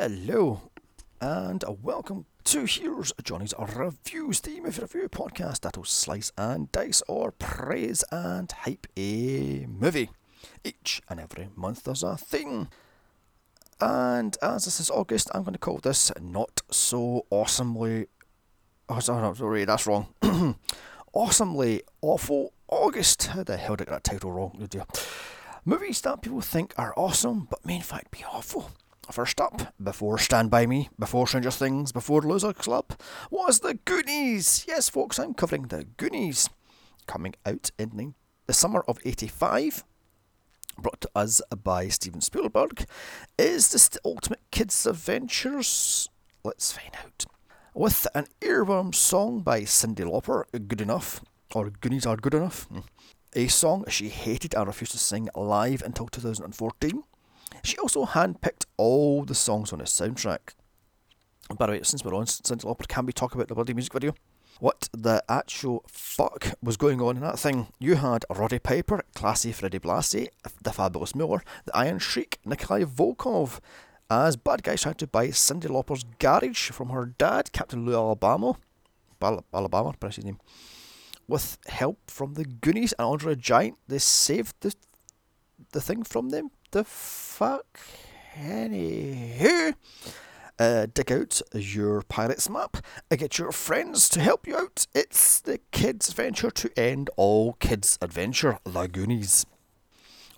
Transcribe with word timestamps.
Hello, 0.00 0.60
and 1.20 1.64
welcome 1.82 2.24
to 2.44 2.66
Here's 2.66 3.12
Johnny's 3.24 3.52
Reviews, 3.58 4.38
the 4.38 4.60
movie 4.60 4.80
review 4.80 5.08
podcast 5.08 5.62
that'll 5.62 5.82
slice 5.82 6.30
and 6.38 6.70
dice 6.70 7.02
or 7.08 7.32
praise 7.32 8.04
and 8.12 8.50
hype 8.52 8.86
a 8.96 9.66
movie. 9.66 10.10
Each 10.62 11.02
and 11.08 11.18
every 11.18 11.48
month 11.56 11.82
there's 11.82 12.04
a 12.04 12.16
thing. 12.16 12.68
And 13.80 14.36
as 14.40 14.66
this 14.66 14.78
is 14.78 14.88
August, 14.88 15.30
I'm 15.34 15.42
going 15.42 15.54
to 15.54 15.58
call 15.58 15.78
this 15.78 16.12
Not 16.20 16.60
So 16.70 17.26
Awesomely. 17.30 18.06
Oh, 18.88 19.00
sorry, 19.00 19.64
that's 19.64 19.88
wrong. 19.88 20.14
awesomely 21.12 21.82
Awful 22.02 22.52
August. 22.68 23.26
How 23.26 23.42
the 23.42 23.56
hell 23.56 23.74
did 23.74 23.88
I 23.88 23.90
get 23.96 24.04
that 24.04 24.12
title 24.12 24.30
wrong? 24.30 24.60
Oh 24.62 24.66
dear. 24.66 24.86
Movies 25.64 26.00
that 26.02 26.22
people 26.22 26.40
think 26.40 26.72
are 26.78 26.94
awesome, 26.96 27.48
but 27.50 27.66
may 27.66 27.74
in 27.74 27.82
fact 27.82 28.12
be 28.12 28.24
awful. 28.32 28.70
First 29.10 29.40
up, 29.40 29.72
before 29.82 30.18
Stand 30.18 30.50
By 30.50 30.66
Me, 30.66 30.90
before 30.98 31.26
Stranger 31.26 31.50
Things, 31.50 31.92
before 31.92 32.20
Loser 32.20 32.52
Club, 32.52 32.92
was 33.30 33.60
The 33.60 33.72
Goonies. 33.86 34.66
Yes, 34.68 34.90
folks, 34.90 35.18
I'm 35.18 35.32
covering 35.32 35.62
The 35.62 35.84
Goonies. 35.96 36.50
Coming 37.06 37.34
out 37.46 37.70
in 37.78 38.14
the 38.46 38.52
summer 38.52 38.84
of 38.86 38.98
85, 39.06 39.82
brought 40.76 41.00
to 41.00 41.10
us 41.14 41.40
by 41.64 41.88
Steven 41.88 42.20
Spielberg. 42.20 42.84
Is 43.38 43.72
this 43.72 43.88
the 43.88 43.98
ultimate 44.04 44.42
kids' 44.50 44.84
adventures? 44.84 46.10
Let's 46.44 46.72
find 46.72 46.94
out. 47.02 47.24
With 47.72 48.06
an 48.14 48.26
earworm 48.42 48.94
song 48.94 49.40
by 49.40 49.62
Cyndi 49.62 50.04
Lauper, 50.04 50.44
Good 50.68 50.82
Enough, 50.82 51.22
or 51.54 51.70
Goonies 51.70 52.04
Are 52.04 52.16
Good 52.16 52.34
Enough, 52.34 52.68
a 53.34 53.48
song 53.48 53.84
she 53.88 54.10
hated 54.10 54.54
and 54.54 54.66
refused 54.66 54.92
to 54.92 54.98
sing 54.98 55.30
live 55.34 55.82
until 55.82 56.08
2014 56.08 57.04
she 57.62 57.76
also 57.78 58.04
handpicked 58.04 58.66
all 58.76 59.24
the 59.24 59.34
songs 59.34 59.72
on 59.72 59.78
the 59.78 59.84
soundtrack. 59.84 60.54
By 61.56 61.66
the 61.66 61.72
way, 61.72 61.80
since 61.82 62.04
we're 62.04 62.14
on 62.14 62.26
Cyndi 62.26 62.64
Lauper, 62.64 62.86
can 62.86 63.06
we 63.06 63.12
talk 63.12 63.34
about 63.34 63.48
the 63.48 63.54
bloody 63.54 63.74
music 63.74 63.92
video? 63.92 64.14
What 64.60 64.88
the 64.92 65.22
actual 65.28 65.84
fuck 65.88 66.52
was 66.60 66.76
going 66.76 67.00
on 67.00 67.16
in 67.16 67.22
that 67.22 67.38
thing? 67.38 67.68
You 67.78 67.94
had 67.94 68.24
Roddy 68.28 68.58
Piper, 68.58 69.02
Classy 69.14 69.52
Freddie 69.52 69.78
Blassie, 69.78 70.28
The 70.62 70.72
Fabulous 70.72 71.14
Moolah, 71.14 71.42
The 71.64 71.76
Iron 71.76 72.00
Sheik, 72.00 72.38
Nikolai 72.44 72.82
Volkov, 72.82 73.60
as 74.10 74.36
bad 74.36 74.62
guys 74.62 74.82
trying 74.82 74.94
to 74.96 75.06
buy 75.06 75.28
Cyndi 75.28 75.68
Lauper's 75.68 76.04
garage 76.18 76.70
from 76.70 76.88
her 76.90 77.06
dad, 77.06 77.52
Captain 77.52 77.86
Lou 77.86 77.94
Alabama. 77.94 78.56
Bal- 79.20 79.44
Alabama, 79.54 79.94
his 80.06 80.24
name. 80.24 80.40
With 81.26 81.58
help 81.66 82.10
from 82.10 82.34
the 82.34 82.44
Goonies 82.44 82.94
and 82.98 83.06
Andre 83.06 83.34
Giant, 83.34 83.78
they 83.86 83.98
saved 83.98 84.54
the 84.60 84.74
the 85.72 85.80
thing 85.80 86.02
from 86.04 86.30
them 86.30 86.50
the 86.70 86.84
fuck? 86.84 87.80
Anywho, 88.36 89.74
uh, 90.58 90.86
dig 90.92 91.10
out 91.10 91.40
your 91.52 92.02
pirates 92.02 92.48
map 92.48 92.76
get 93.10 93.38
your 93.38 93.52
friends 93.52 94.08
to 94.10 94.20
help 94.20 94.46
you 94.46 94.56
out. 94.56 94.86
It's 94.94 95.40
the 95.40 95.58
kids' 95.72 96.08
adventure 96.08 96.50
to 96.50 96.78
end 96.78 97.10
all 97.16 97.54
kids' 97.54 97.98
adventure, 98.00 98.58
The 98.64 98.86
Goonies. 98.86 99.46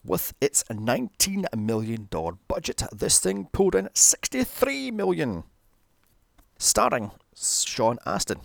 With 0.03 0.33
its 0.41 0.64
$19 0.64 1.55
million 1.55 2.09
budget, 2.48 2.83
this 2.91 3.19
thing 3.20 3.48
pulled 3.53 3.75
in 3.75 3.91
63 3.92 4.91
million. 4.92 5.44
Starring 6.59 7.11
Sean 7.34 7.98
Astin, 8.06 8.41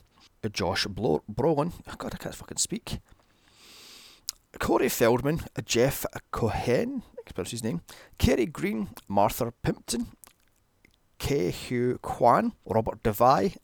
Josh 0.51 0.85
Bro- 0.85 1.23
Brolin, 1.31 1.71
God, 1.97 2.13
I 2.13 2.17
can't 2.17 2.35
fucking 2.35 2.57
speak, 2.57 2.99
Corey 4.59 4.89
Feldman, 4.89 5.41
Jeff 5.65 6.05
Cohen, 6.31 7.03
pronounce 7.33 7.51
his 7.51 7.63
name, 7.63 7.81
Kerry 8.17 8.45
Green, 8.45 8.89
Martha 9.07 9.51
Plimpton, 9.63 10.07
Ke 11.19 11.51
Huy 11.51 11.97
Quan, 12.01 12.53
Robert 12.65 13.03
Davi, 13.03 13.57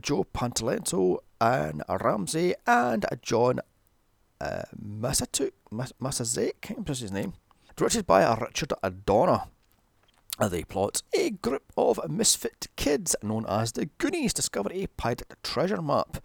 Joe 0.00 0.24
Pantoliano, 0.24 1.18
and 1.40 1.82
Ramsey, 1.88 2.54
and 2.66 3.04
John 3.22 3.60
uh, 4.40 4.62
Masatu, 4.80 5.50
Masazek, 5.72 6.86
his 6.88 7.12
name. 7.12 7.34
Directed 7.76 8.06
by 8.06 8.34
Richard 8.34 8.72
Donner. 9.04 9.42
They 10.50 10.64
plot 10.64 11.02
a 11.14 11.30
group 11.30 11.72
of 11.76 12.00
misfit 12.10 12.68
kids 12.76 13.16
known 13.22 13.46
as 13.48 13.72
the 13.72 13.86
Goonies 13.98 14.34
discover 14.34 14.70
a 14.72 14.86
pirate 14.86 15.22
treasure 15.42 15.80
map. 15.80 16.18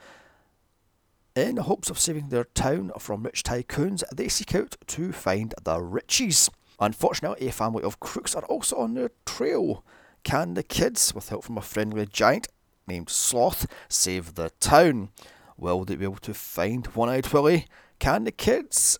In 1.33 1.55
hopes 1.55 1.89
of 1.89 1.97
saving 1.97 2.27
their 2.27 2.43
town 2.43 2.91
from 2.99 3.23
rich 3.23 3.43
tycoons, 3.43 4.03
they 4.13 4.27
seek 4.27 4.53
out 4.53 4.75
to 4.87 5.13
find 5.13 5.53
the 5.63 5.81
riches. 5.81 6.49
Unfortunately, 6.77 7.47
a 7.47 7.53
family 7.53 7.83
of 7.83 8.01
crooks 8.01 8.35
are 8.35 8.43
also 8.45 8.75
on 8.75 8.95
their 8.95 9.11
trail. 9.25 9.85
Can 10.23 10.55
the 10.55 10.63
kids, 10.63 11.15
with 11.15 11.29
help 11.29 11.45
from 11.45 11.57
a 11.57 11.61
friendly 11.61 12.05
giant 12.05 12.49
named 12.85 13.09
Sloth, 13.09 13.65
save 13.87 14.35
the 14.35 14.49
town? 14.59 15.09
Will 15.57 15.85
they 15.85 15.95
be 15.95 16.03
able 16.03 16.17
to 16.17 16.33
find 16.33 16.85
One 16.87 17.07
Eyed 17.07 17.31
Willie? 17.31 17.65
Can 17.99 18.25
the 18.25 18.33
kids 18.33 18.99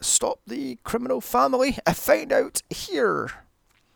stop 0.00 0.38
the 0.46 0.78
criminal 0.84 1.20
family? 1.20 1.76
I 1.84 1.92
find 1.92 2.32
out 2.32 2.62
here. 2.70 3.30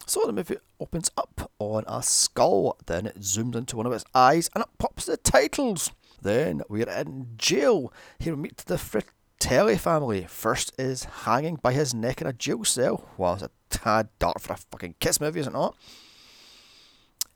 So 0.04 0.22
the 0.26 0.32
movie 0.32 0.56
opens 0.80 1.12
up 1.16 1.52
on 1.60 1.84
a 1.86 2.02
skull, 2.02 2.76
then 2.86 3.06
it 3.06 3.20
zooms 3.20 3.54
into 3.54 3.76
one 3.76 3.86
of 3.86 3.92
its 3.92 4.04
eyes 4.14 4.50
and 4.52 4.64
it 4.64 4.70
pops 4.78 5.06
the 5.06 5.16
titles. 5.16 5.92
Then 6.22 6.62
we're 6.69 6.88
in 6.88 7.28
jail. 7.37 7.93
Here 8.19 8.34
we 8.34 8.43
meet 8.43 8.59
the 8.59 8.78
fr- 8.78 9.00
Telly 9.38 9.77
family 9.77 10.27
first 10.28 10.72
is 10.78 11.04
hanging 11.04 11.56
by 11.56 11.72
his 11.72 11.94
neck 11.94 12.21
in 12.21 12.27
a 12.27 12.32
jail 12.32 12.65
cell. 12.65 13.09
Well, 13.19 13.34
it's 13.34 13.43
a 13.43 13.50
tad 13.71 14.09
dark 14.19 14.41
for 14.41 14.55
a 14.55 14.56
fucking 14.56 14.97
kiss 14.99 15.21
movie, 15.21 15.41
is 15.41 15.47
it 15.47 15.53
not? 15.53 15.76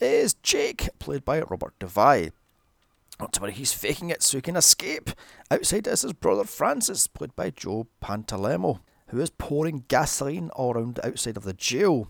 Is 0.00 0.34
Jake, 0.34 0.88
played 0.98 1.24
by 1.24 1.42
Robert 1.42 1.74
Davi. 1.78 2.32
Not 3.20 3.34
to 3.34 3.42
worry, 3.42 3.52
he's 3.52 3.74
faking 3.74 4.08
it 4.08 4.22
so 4.22 4.38
he 4.38 4.42
can 4.42 4.56
escape. 4.56 5.10
Outside 5.50 5.86
is 5.86 6.02
his 6.02 6.14
brother 6.14 6.44
Francis, 6.44 7.06
played 7.06 7.36
by 7.36 7.50
Joe 7.50 7.86
Pantoliano, 8.02 8.80
who 9.08 9.20
is 9.20 9.28
pouring 9.28 9.84
gasoline 9.88 10.48
all 10.50 10.72
around 10.72 10.94
the 10.94 11.06
outside 11.06 11.36
of 11.36 11.44
the 11.44 11.52
jail. 11.52 12.08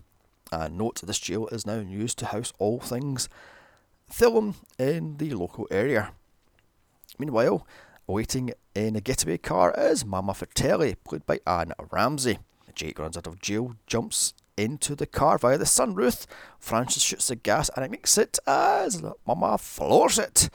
And 0.53 0.77
note 0.77 1.01
this 1.01 1.19
jail 1.19 1.47
is 1.47 1.65
now 1.65 1.79
used 1.79 2.17
to 2.19 2.27
house 2.27 2.53
all 2.59 2.79
things 2.79 3.27
film 4.09 4.55
in 4.79 5.17
the 5.17 5.31
local 5.31 5.67
area. 5.69 6.13
Meanwhile, 7.21 7.65
Waiting 8.07 8.51
in 8.75 8.97
a 8.97 8.99
getaway 8.99 9.37
car 9.37 9.73
is 9.77 10.03
Mama 10.03 10.33
Fratelli, 10.33 10.95
played 10.95 11.25
by 11.25 11.39
Anne 11.47 11.71
Ramsey. 11.91 12.39
Jake 12.75 12.99
runs 12.99 13.15
out 13.15 13.25
of 13.25 13.39
jail, 13.39 13.75
jumps 13.87 14.33
into 14.57 14.95
the 14.95 15.05
car 15.05 15.37
via 15.37 15.57
the 15.57 15.63
sunroof. 15.63 16.25
Francis 16.59 17.03
shoots 17.03 17.29
the 17.29 17.37
gas 17.37 17.69
and 17.73 17.85
it 17.85 17.91
makes 17.91 18.17
it 18.17 18.37
as 18.45 19.01
Mama 19.25 19.57
floors 19.57 20.19
it. 20.19 20.49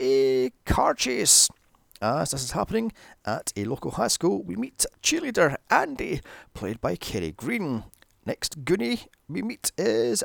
A 0.00 0.50
car 0.64 0.94
chase. 0.94 1.48
As 2.02 2.32
this 2.32 2.42
is 2.42 2.50
happening 2.50 2.92
at 3.24 3.52
a 3.56 3.64
local 3.64 3.92
high 3.92 4.08
school, 4.08 4.42
we 4.42 4.56
meet 4.56 4.84
cheerleader 5.04 5.54
Andy, 5.70 6.20
played 6.52 6.80
by 6.80 6.96
Kerry 6.96 7.30
Green. 7.30 7.84
Next 8.24 8.64
Goonie 8.64 9.06
we 9.28 9.40
meet 9.40 9.70
is 9.78 10.24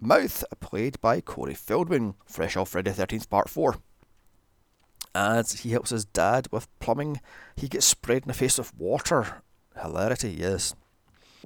Mouth, 0.00 0.42
played 0.58 1.00
by 1.00 1.20
Corey 1.20 1.54
Feldman, 1.54 2.14
fresh 2.24 2.56
off 2.56 2.70
Friday 2.70 2.90
13th 2.90 3.28
Part 3.28 3.48
4 3.48 3.76
as 5.14 5.60
he 5.60 5.70
helps 5.70 5.90
his 5.90 6.04
dad 6.04 6.48
with 6.50 6.68
plumbing. 6.78 7.20
He 7.56 7.68
gets 7.68 7.86
sprayed 7.86 8.22
in 8.22 8.28
the 8.28 8.34
face 8.34 8.58
with 8.58 8.76
water. 8.76 9.42
Hilarity, 9.80 10.36
yes. 10.38 10.74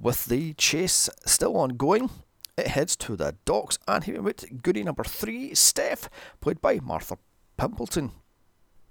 With 0.01 0.25
the 0.25 0.53
chase 0.53 1.09
still 1.25 1.57
ongoing, 1.57 2.09
it 2.57 2.67
heads 2.67 2.95
to 2.97 3.15
the 3.15 3.35
docks 3.45 3.77
and 3.87 4.03
here 4.03 4.15
we 4.15 4.27
meet 4.27 4.61
Goonie 4.63 4.83
number 4.83 5.03
three, 5.03 5.53
Steph, 5.55 6.09
played 6.41 6.61
by 6.61 6.79
Martha 6.81 7.17
Pimpleton. 7.57 8.11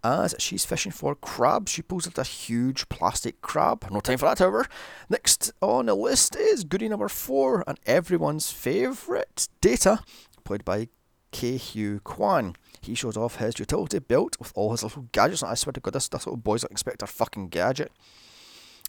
As 0.03 0.35
she's 0.39 0.67
fishing 0.67 0.93
for 0.93 1.15
crabs, 1.15 1.73
she 1.73 1.81
pulls 1.81 2.07
out 2.07 2.19
a 2.19 2.25
huge 2.25 2.91
plastic 2.91 3.41
crab. 3.41 3.87
No 3.91 4.01
time 4.01 4.19
for 4.19 4.27
that, 4.27 4.39
however. 4.39 4.67
Next 5.09 5.51
on 5.63 5.87
the 5.87 5.95
list 5.95 6.37
is 6.37 6.63
Goonie 6.67 6.91
number 6.91 7.09
four, 7.09 7.65
and 7.67 7.81
everyone's 7.87 8.53
favourite, 8.53 9.49
Data, 9.63 10.01
played 10.45 10.63
by 10.63 10.89
Ke 11.33 11.59
Huy 11.59 12.01
Quan. 12.05 12.55
He 12.85 12.95
shows 12.95 13.17
off 13.17 13.37
his 13.37 13.59
utility 13.59 13.99
belt 13.99 14.37
with 14.39 14.53
all 14.55 14.73
his 14.73 14.83
little 14.83 15.09
gadgets. 15.13 15.43
And 15.43 15.51
I 15.51 15.55
swear 15.55 15.73
to 15.73 15.81
God, 15.81 15.95
this, 15.95 16.07
this 16.07 16.27
little 16.27 16.37
boy's 16.37 16.63
like 16.63 16.71
Inspector 16.71 17.07
fucking 17.07 17.49
Gadget. 17.49 17.91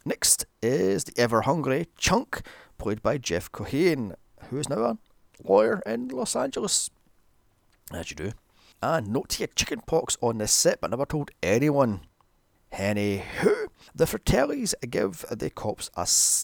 Next 0.04 0.46
is 0.62 1.06
the 1.06 1.14
ever 1.18 1.42
hungry 1.42 1.88
Chunk, 1.98 2.42
played 2.78 3.02
by 3.02 3.18
Jeff 3.18 3.50
Cohen, 3.52 4.16
who 4.50 4.58
is 4.58 4.68
now 4.68 4.84
a 4.84 4.98
lawyer 5.44 5.82
in 5.86 6.10
Los 6.10 6.36
Angeles. 6.36 6.90
As 7.94 8.10
you 8.10 8.16
do. 8.16 8.32
And 8.84 9.08
note 9.08 9.36
had 9.36 9.56
chicken 9.56 9.82
pox 9.88 10.18
on 10.20 10.40
the 10.40 10.48
set 10.48 10.82
but 10.82 10.92
never 10.92 11.06
told 11.06 11.32
anyone. 11.42 12.02
Anywho, 12.74 13.68
the 13.96 14.06
Fratellis 14.06 14.74
give 14.90 15.24
the 15.32 15.50
cops 15.50 15.90
a, 15.96 16.04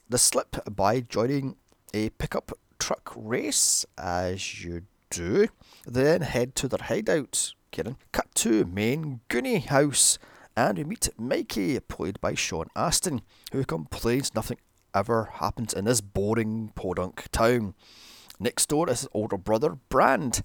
the 0.10 0.18
slip 0.18 0.56
by 0.74 1.02
joining 1.02 1.58
a 1.94 2.10
pickup 2.12 2.54
truck 2.80 3.12
race, 3.16 3.86
as 3.98 4.64
you 4.64 4.84
do. 5.12 5.48
They 5.88 6.04
then 6.04 6.22
head 6.22 6.56
to 6.56 6.68
their 6.68 6.86
hideout. 6.88 7.54
Kieran. 7.72 7.98
Cut 8.12 8.34
to 8.36 8.66
main 8.66 9.22
Goonie 9.30 9.66
house, 9.66 10.18
and 10.58 10.78
we 10.78 10.84
meet 10.84 11.10
Mikey, 11.18 11.80
played 11.80 12.20
by 12.20 12.34
Sean 12.34 12.68
Astin, 12.76 13.22
who 13.54 13.64
complains 13.64 14.36
nothing 14.36 14.58
ever 14.94 15.30
happens 15.36 15.74
in 15.74 15.86
this 15.86 16.02
boring 16.02 16.72
podunk 16.76 17.28
town. 17.32 17.74
Next 18.40 18.68
door 18.68 18.90
is 18.90 19.02
his 19.02 19.10
older 19.14 19.38
brother, 19.38 19.78
Brand, 19.90 20.44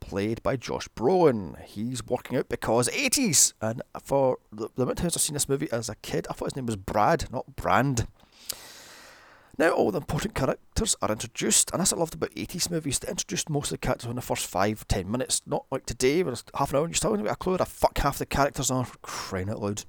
played 0.00 0.42
by 0.42 0.56
Josh 0.56 0.88
Brolin. 0.88 1.60
He's 1.64 2.04
working 2.04 2.36
out 2.36 2.48
because 2.48 2.88
80s, 2.88 3.54
and 3.62 3.80
for 4.04 4.38
the, 4.52 4.68
the 4.74 4.82
amount 4.82 4.98
of 4.98 5.02
times 5.02 5.16
I've 5.16 5.22
seen 5.22 5.34
this 5.34 5.48
movie 5.48 5.72
as 5.72 5.88
a 5.88 5.94
kid, 5.96 6.26
I 6.28 6.34
thought 6.34 6.46
his 6.46 6.56
name 6.56 6.66
was 6.66 6.76
Brad, 6.76 7.30
not 7.32 7.56
Brand. 7.56 8.06
Now 9.58 9.70
all 9.70 9.90
the 9.90 9.98
important 9.98 10.36
characters 10.36 10.94
are 11.02 11.10
introduced, 11.10 11.72
and 11.72 11.82
as 11.82 11.92
I 11.92 11.96
loved 11.96 12.14
about 12.14 12.30
80s 12.30 12.70
movies, 12.70 13.00
they 13.00 13.08
introduced 13.08 13.50
most 13.50 13.66
of 13.66 13.80
the 13.80 13.86
characters 13.86 14.08
in 14.08 14.14
the 14.14 14.22
first 14.22 14.46
five, 14.46 14.86
ten 14.86 15.10
minutes. 15.10 15.42
Not 15.46 15.66
like 15.72 15.84
today, 15.84 16.22
where 16.22 16.32
it's 16.32 16.44
half 16.54 16.70
an 16.70 16.76
hour 16.76 16.84
and 16.84 16.92
you're 16.92 16.96
still 16.96 17.10
going 17.10 17.20
to 17.20 17.24
get 17.24 17.32
a 17.32 17.36
clue 17.36 17.52
where 17.52 17.58
the 17.58 17.66
fuck 17.66 17.98
half 17.98 18.18
the 18.18 18.26
characters 18.26 18.70
are, 18.70 18.86
crying 19.02 19.50
out 19.50 19.60
loud. 19.60 19.84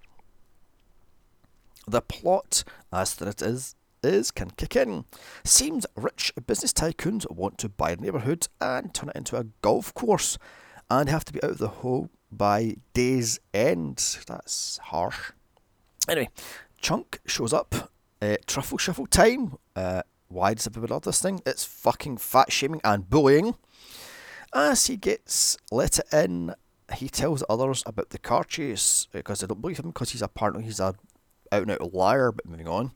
The 1.87 2.01
plot, 2.01 2.63
as 2.91 3.13
that 3.15 3.27
it 3.27 3.41
is, 3.43 3.75
is 4.01 4.31
can 4.31 4.49
kick 4.51 4.75
in. 4.75 5.05
Seems 5.43 5.85
rich 5.95 6.33
business 6.47 6.73
tycoons 6.73 7.29
want 7.29 7.59
to 7.59 7.69
buy 7.69 7.91
a 7.91 7.95
neighbourhood 7.95 8.47
and 8.59 8.91
turn 8.91 9.09
it 9.09 9.15
into 9.15 9.37
a 9.37 9.45
golf 9.61 9.93
course, 9.93 10.39
and 10.89 11.09
have 11.09 11.25
to 11.25 11.33
be 11.33 11.43
out 11.43 11.51
of 11.51 11.57
the 11.59 11.67
hole 11.67 12.09
by 12.31 12.77
day's 12.95 13.39
end. 13.53 14.17
That's 14.25 14.79
harsh. 14.85 15.31
Anyway, 16.07 16.29
Chunk 16.81 17.19
shows 17.27 17.53
up 17.53 17.91
uh, 18.21 18.37
truffle 18.45 18.77
shuffle 18.77 19.07
time. 19.07 19.57
Uh, 19.75 20.03
why 20.27 20.53
does 20.53 20.67
everybody 20.67 20.93
love 20.93 21.03
this 21.03 21.21
thing? 21.21 21.41
It's 21.45 21.65
fucking 21.65 22.17
fat 22.17 22.51
shaming 22.51 22.81
and 22.83 23.09
bullying. 23.09 23.55
As 24.53 24.87
he 24.87 24.97
gets 24.97 25.57
let 25.71 25.99
in, 26.13 26.55
he 26.95 27.09
tells 27.09 27.43
others 27.49 27.83
about 27.85 28.09
the 28.09 28.17
car 28.17 28.43
chase 28.43 29.07
because 29.11 29.39
they 29.39 29.47
don't 29.47 29.61
believe 29.61 29.79
him 29.79 29.87
because 29.87 30.11
he's 30.11 30.21
apparently 30.21 30.63
he's 30.63 30.79
a 30.79 30.95
out 31.51 31.63
and 31.63 31.71
out 31.71 31.93
liar. 31.93 32.31
But 32.31 32.45
moving 32.45 32.67
on. 32.67 32.91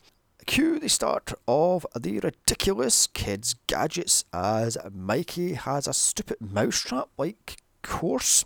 Cue 0.45 0.77
the 0.77 0.89
start 0.89 1.31
of 1.47 1.85
the 1.97 2.19
ridiculous 2.19 3.07
kids' 3.07 3.55
gadgets 3.67 4.25
as 4.33 4.77
Mikey 4.91 5.53
has 5.53 5.87
a 5.87 5.93
stupid 5.93 6.37
mousetrap 6.41 7.07
like 7.17 7.57
course 7.81 8.43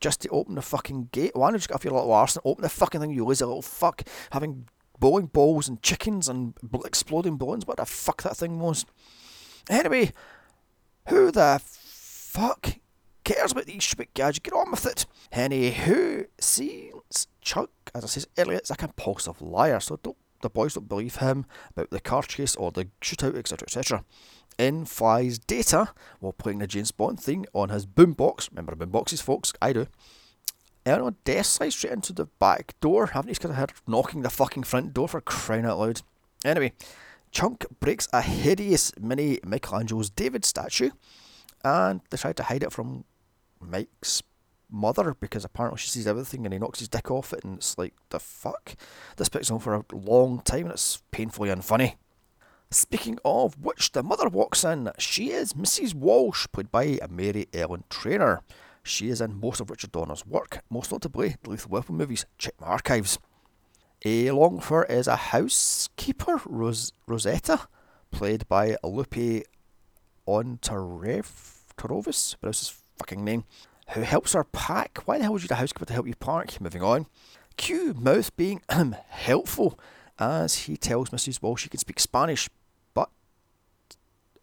just 0.00 0.22
to 0.22 0.28
open 0.30 0.56
the 0.56 0.62
fucking 0.62 1.10
gate. 1.12 1.32
Why 1.34 1.46
don't 1.46 1.54
you 1.54 1.58
just 1.58 1.72
off 1.72 1.84
your 1.84 1.92
little 1.92 2.12
arse 2.12 2.36
and 2.36 2.42
open 2.44 2.62
the 2.62 2.68
fucking 2.68 3.00
thing, 3.00 3.10
you 3.10 3.24
lazy 3.24 3.44
little 3.44 3.62
fuck, 3.62 4.02
having 4.32 4.66
bowling 4.98 5.26
balls 5.26 5.68
and 5.68 5.82
chickens 5.82 6.28
and 6.28 6.54
exploding 6.84 7.36
balloons. 7.36 7.66
What 7.66 7.78
the 7.78 7.86
fuck 7.86 8.22
that 8.22 8.36
thing 8.36 8.58
was. 8.58 8.84
Anyway, 9.68 10.12
who 11.08 11.30
the 11.30 11.60
fuck 11.64 12.76
cares 13.24 13.52
about 13.52 13.66
these 13.66 13.84
stupid 13.84 14.08
gadgets? 14.14 14.40
Get 14.40 14.54
on 14.54 14.70
with 14.70 14.86
it. 14.86 15.06
Henny, 15.32 15.70
who 15.70 16.26
sees 16.38 16.92
Chuck, 17.40 17.70
as 17.94 18.04
I 18.04 18.06
said 18.06 18.26
earlier, 18.38 18.60
a 18.68 18.76
compulsive 18.76 19.40
liar, 19.40 19.80
so 19.80 19.98
don't 20.02 20.16
the 20.40 20.50
boys 20.50 20.74
don't 20.74 20.88
believe 20.88 21.16
him 21.16 21.46
about 21.70 21.90
the 21.90 22.00
car 22.00 22.22
chase 22.22 22.54
or 22.56 22.70
the 22.70 22.88
shootout, 23.00 23.36
etc., 23.36 23.66
etc. 23.66 24.04
In 24.58 24.84
flies 24.84 25.38
Data 25.38 25.90
while 26.20 26.32
playing 26.32 26.58
the 26.58 26.66
James 26.66 26.90
Bond 26.90 27.20
theme 27.20 27.44
on 27.52 27.68
his 27.70 27.86
boombox. 27.86 28.48
Remember 28.50 28.74
boomboxes, 28.74 29.22
folks? 29.22 29.52
I 29.60 29.72
do. 29.72 29.86
Death 31.24 31.46
slides 31.46 31.76
straight 31.76 31.92
into 31.92 32.12
the 32.12 32.24
back 32.24 32.74
door. 32.80 33.08
Haven't 33.08 33.28
you 33.28 33.34
just 33.34 33.54
heard 33.54 33.72
knocking 33.86 34.22
the 34.22 34.30
fucking 34.30 34.62
front 34.62 34.94
door 34.94 35.08
for 35.08 35.20
crying 35.20 35.66
out 35.66 35.78
loud? 35.78 36.00
Anyway, 36.44 36.72
Chunk 37.30 37.66
breaks 37.78 38.08
a 38.12 38.22
hideous 38.22 38.92
mini 38.98 39.38
Michelangelo's 39.44 40.08
David 40.08 40.44
statue, 40.44 40.90
and 41.62 42.00
they 42.08 42.16
try 42.16 42.32
to 42.32 42.42
hide 42.42 42.62
it 42.62 42.72
from 42.72 43.04
Mike's 43.60 44.22
mother 44.70 45.14
because 45.14 45.44
apparently 45.44 45.78
she 45.78 45.90
sees 45.90 46.06
everything 46.06 46.46
and 46.46 46.52
he 46.52 46.58
knocks 46.58 46.78
his 46.78 46.88
dick 46.88 47.10
off 47.10 47.32
it, 47.32 47.44
and 47.44 47.58
it's 47.58 47.76
like, 47.76 47.94
the 48.08 48.18
fuck? 48.18 48.74
This 49.16 49.28
picks 49.28 49.50
on 49.50 49.58
for 49.58 49.74
a 49.74 49.84
long 49.92 50.40
time 50.40 50.62
and 50.62 50.72
it's 50.72 51.02
painfully 51.10 51.50
unfunny. 51.50 51.96
Speaking 52.70 53.18
of 53.24 53.58
which, 53.62 53.92
the 53.92 54.02
mother 54.02 54.28
walks 54.28 54.64
in. 54.64 54.90
She 54.98 55.30
is 55.30 55.54
Mrs. 55.54 55.94
Walsh, 55.94 56.46
played 56.52 56.70
by 56.70 56.98
Mary 57.10 57.46
Ellen 57.52 57.84
Trainor. 57.88 58.42
She 58.88 59.10
is 59.10 59.20
in 59.20 59.38
most 59.38 59.60
of 59.60 59.70
Richard 59.70 59.92
Donner's 59.92 60.26
work, 60.26 60.60
most 60.70 60.90
notably 60.90 61.36
the 61.42 61.50
Lethal 61.50 61.70
Weapon 61.70 61.96
movies. 61.96 62.24
Check 62.38 62.54
my 62.60 62.68
archives. 62.68 63.18
Along 64.04 64.60
for 64.60 64.84
is 64.84 65.06
a 65.06 65.16
housekeeper, 65.16 66.40
Ros- 66.46 66.92
Rosetta, 67.06 67.68
played 68.10 68.48
by 68.48 68.76
Lupe 68.82 69.44
Ontarovis, 70.26 72.36
but 72.40 72.48
that's 72.48 72.60
his 72.60 72.82
fucking 72.98 73.24
name, 73.24 73.44
who 73.90 74.02
helps 74.02 74.32
her 74.32 74.44
pack. 74.44 75.00
Why 75.04 75.18
the 75.18 75.24
hell 75.24 75.32
would 75.32 75.42
you 75.42 75.46
need 75.46 75.52
a 75.52 75.56
housekeeper 75.56 75.86
to 75.86 75.92
help 75.92 76.06
you 76.06 76.14
park? 76.14 76.60
Moving 76.60 76.82
on. 76.82 77.06
Q 77.56 77.94
Mouth 77.94 78.34
being 78.36 78.62
helpful 79.08 79.78
as 80.18 80.60
he 80.60 80.76
tells 80.76 81.10
Mrs. 81.10 81.42
Walsh 81.42 81.62
she 81.62 81.68
can 81.68 81.80
speak 81.80 82.00
Spanish, 82.00 82.48
but 82.94 83.10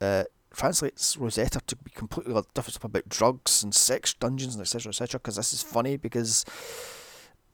uh, 0.01 0.25
translates 0.55 1.17
Rosetta 1.17 1.61
to 1.67 1.75
be 1.75 1.91
completely 1.91 2.33
different 2.33 2.73
stuff 2.73 2.83
about 2.83 3.09
drugs 3.09 3.63
and 3.63 3.73
sex 3.73 4.13
dungeons 4.13 4.55
and 4.55 4.61
etc. 4.61 4.89
etc. 4.89 5.19
Because 5.19 5.35
this 5.35 5.53
is 5.53 5.63
funny 5.63 5.97
because 5.97 6.45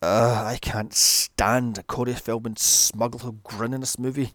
uh, 0.01 0.43
I 0.45 0.57
can't 0.61 0.93
stand 0.93 1.85
Corey 1.87 2.13
Feldman's 2.13 2.61
smug 2.61 3.43
grin 3.43 3.73
in 3.73 3.81
this 3.81 3.99
movie. 3.99 4.33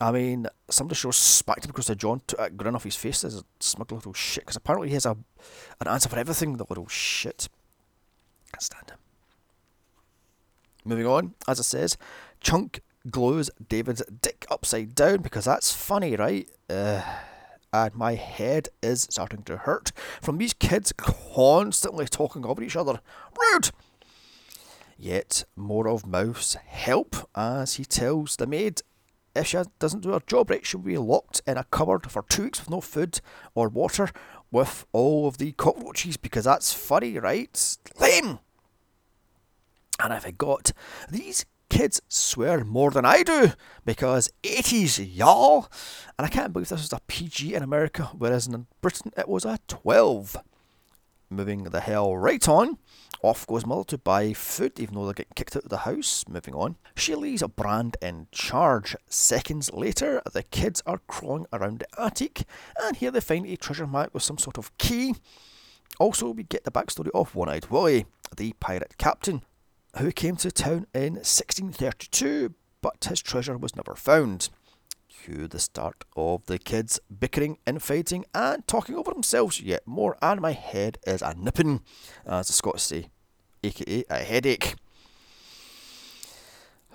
I 0.00 0.12
mean, 0.12 0.46
somebody 0.70 0.96
shows 0.96 1.16
smacked 1.16 1.66
him 1.66 1.70
because 1.70 1.88
the 1.88 1.94
John 1.94 2.22
took 2.26 2.40
a 2.40 2.48
grin 2.48 2.74
off 2.74 2.84
his 2.84 2.96
face 2.96 3.22
as 3.22 3.36
a 3.36 3.44
smug 3.60 3.92
little 3.92 4.14
shit. 4.14 4.44
Because 4.44 4.56
apparently 4.56 4.88
he 4.88 4.94
has 4.94 5.04
a 5.04 5.16
an 5.80 5.88
answer 5.88 6.08
for 6.08 6.18
everything. 6.18 6.56
The 6.56 6.64
little 6.68 6.88
shit. 6.88 7.48
Can't 8.52 8.62
stand 8.62 8.90
him. 8.90 8.98
Moving 10.84 11.06
on, 11.06 11.34
as 11.46 11.60
it 11.60 11.64
says, 11.64 11.98
Chunk 12.40 12.80
glows 13.10 13.50
David's 13.68 14.02
dick 14.22 14.46
upside 14.50 14.94
down 14.94 15.18
because 15.18 15.44
that's 15.44 15.72
funny, 15.72 16.16
right? 16.16 16.48
Uh, 16.68 17.02
and 17.72 17.94
my 17.94 18.14
head 18.14 18.68
is 18.82 19.06
starting 19.10 19.42
to 19.42 19.58
hurt 19.58 19.92
from 20.20 20.38
these 20.38 20.52
kids 20.52 20.92
constantly 20.92 22.06
talking 22.06 22.44
over 22.44 22.62
each 22.62 22.76
other. 22.76 23.00
Rude! 23.38 23.70
Yet 24.98 25.44
more 25.56 25.88
of 25.88 26.06
Mouth's 26.06 26.54
help 26.54 27.16
as 27.34 27.74
he 27.74 27.84
tells 27.84 28.36
the 28.36 28.46
maid 28.46 28.82
if 29.34 29.46
she 29.46 29.58
doesn't 29.78 30.00
do 30.00 30.10
her 30.10 30.20
job 30.26 30.50
right, 30.50 30.66
she'll 30.66 30.80
be 30.80 30.98
locked 30.98 31.40
in 31.46 31.56
a 31.56 31.64
cupboard 31.64 32.10
for 32.10 32.24
two 32.28 32.44
weeks 32.44 32.60
with 32.60 32.70
no 32.70 32.80
food 32.80 33.20
or 33.54 33.68
water 33.68 34.10
with 34.50 34.84
all 34.92 35.28
of 35.28 35.38
the 35.38 35.52
cockroaches 35.52 36.16
because 36.16 36.44
that's 36.44 36.72
funny, 36.72 37.18
right? 37.18 37.78
Lame! 38.00 38.40
And 40.02 40.12
I 40.12 40.18
forgot, 40.18 40.72
these 41.08 41.44
kids 41.70 42.02
swear 42.08 42.64
more 42.64 42.90
than 42.90 43.06
I 43.06 43.22
do 43.22 43.52
because 43.86 44.30
80s, 44.42 45.08
y'all. 45.16 45.68
And 46.18 46.26
I 46.26 46.28
can't 46.28 46.52
believe 46.52 46.68
this 46.68 46.82
was 46.82 46.92
a 46.92 47.00
PG 47.06 47.54
in 47.54 47.62
America, 47.62 48.10
whereas 48.18 48.46
in 48.46 48.66
Britain 48.82 49.12
it 49.16 49.28
was 49.28 49.46
a 49.46 49.58
12. 49.68 50.36
Moving 51.30 51.64
the 51.64 51.80
hell 51.80 52.16
right 52.16 52.46
on. 52.48 52.76
Off 53.22 53.46
goes 53.46 53.64
Mother 53.64 53.84
to 53.84 53.98
buy 53.98 54.32
food, 54.32 54.80
even 54.80 54.94
though 54.94 55.04
they're 55.04 55.14
getting 55.14 55.32
kicked 55.36 55.54
out 55.54 55.62
of 55.62 55.68
the 55.68 55.78
house. 55.78 56.24
Moving 56.28 56.54
on. 56.54 56.76
She 56.96 57.14
leaves 57.14 57.42
a 57.42 57.48
brand 57.48 57.96
in 58.02 58.26
charge. 58.32 58.96
Seconds 59.08 59.72
later, 59.72 60.22
the 60.32 60.42
kids 60.42 60.82
are 60.86 61.00
crawling 61.06 61.46
around 61.52 61.80
the 61.80 62.02
attic, 62.02 62.42
and 62.82 62.96
here 62.96 63.10
they 63.10 63.20
find 63.20 63.46
a 63.46 63.56
treasure 63.56 63.86
map 63.86 64.12
with 64.12 64.22
some 64.22 64.38
sort 64.38 64.58
of 64.58 64.76
key. 64.78 65.14
Also, 65.98 66.30
we 66.30 66.42
get 66.42 66.64
the 66.64 66.72
backstory 66.72 67.10
of 67.14 67.34
One 67.34 67.48
Eyed 67.48 67.66
Willie, 67.66 68.06
the 68.36 68.54
pirate 68.58 68.96
captain, 68.98 69.42
who 69.98 70.12
came 70.12 70.36
to 70.36 70.50
town 70.50 70.86
in 70.94 71.14
1632, 71.14 72.54
but 72.80 73.04
his 73.08 73.20
treasure 73.20 73.58
was 73.58 73.76
never 73.76 73.94
found. 73.94 74.48
Cue 75.08 75.48
the 75.48 75.58
start 75.58 76.04
of 76.16 76.46
the 76.46 76.58
kids 76.58 77.00
bickering, 77.18 77.58
and 77.66 77.82
fighting 77.82 78.24
and 78.34 78.66
talking 78.66 78.94
over 78.94 79.12
themselves 79.12 79.60
yet 79.60 79.86
more, 79.86 80.16
and 80.22 80.40
my 80.40 80.52
head 80.52 80.98
is 81.06 81.22
a 81.22 81.34
nipping, 81.34 81.82
as 82.24 82.46
the 82.46 82.52
Scots 82.52 82.84
say, 82.84 83.10
aka 83.62 84.04
a 84.08 84.18
headache. 84.18 84.76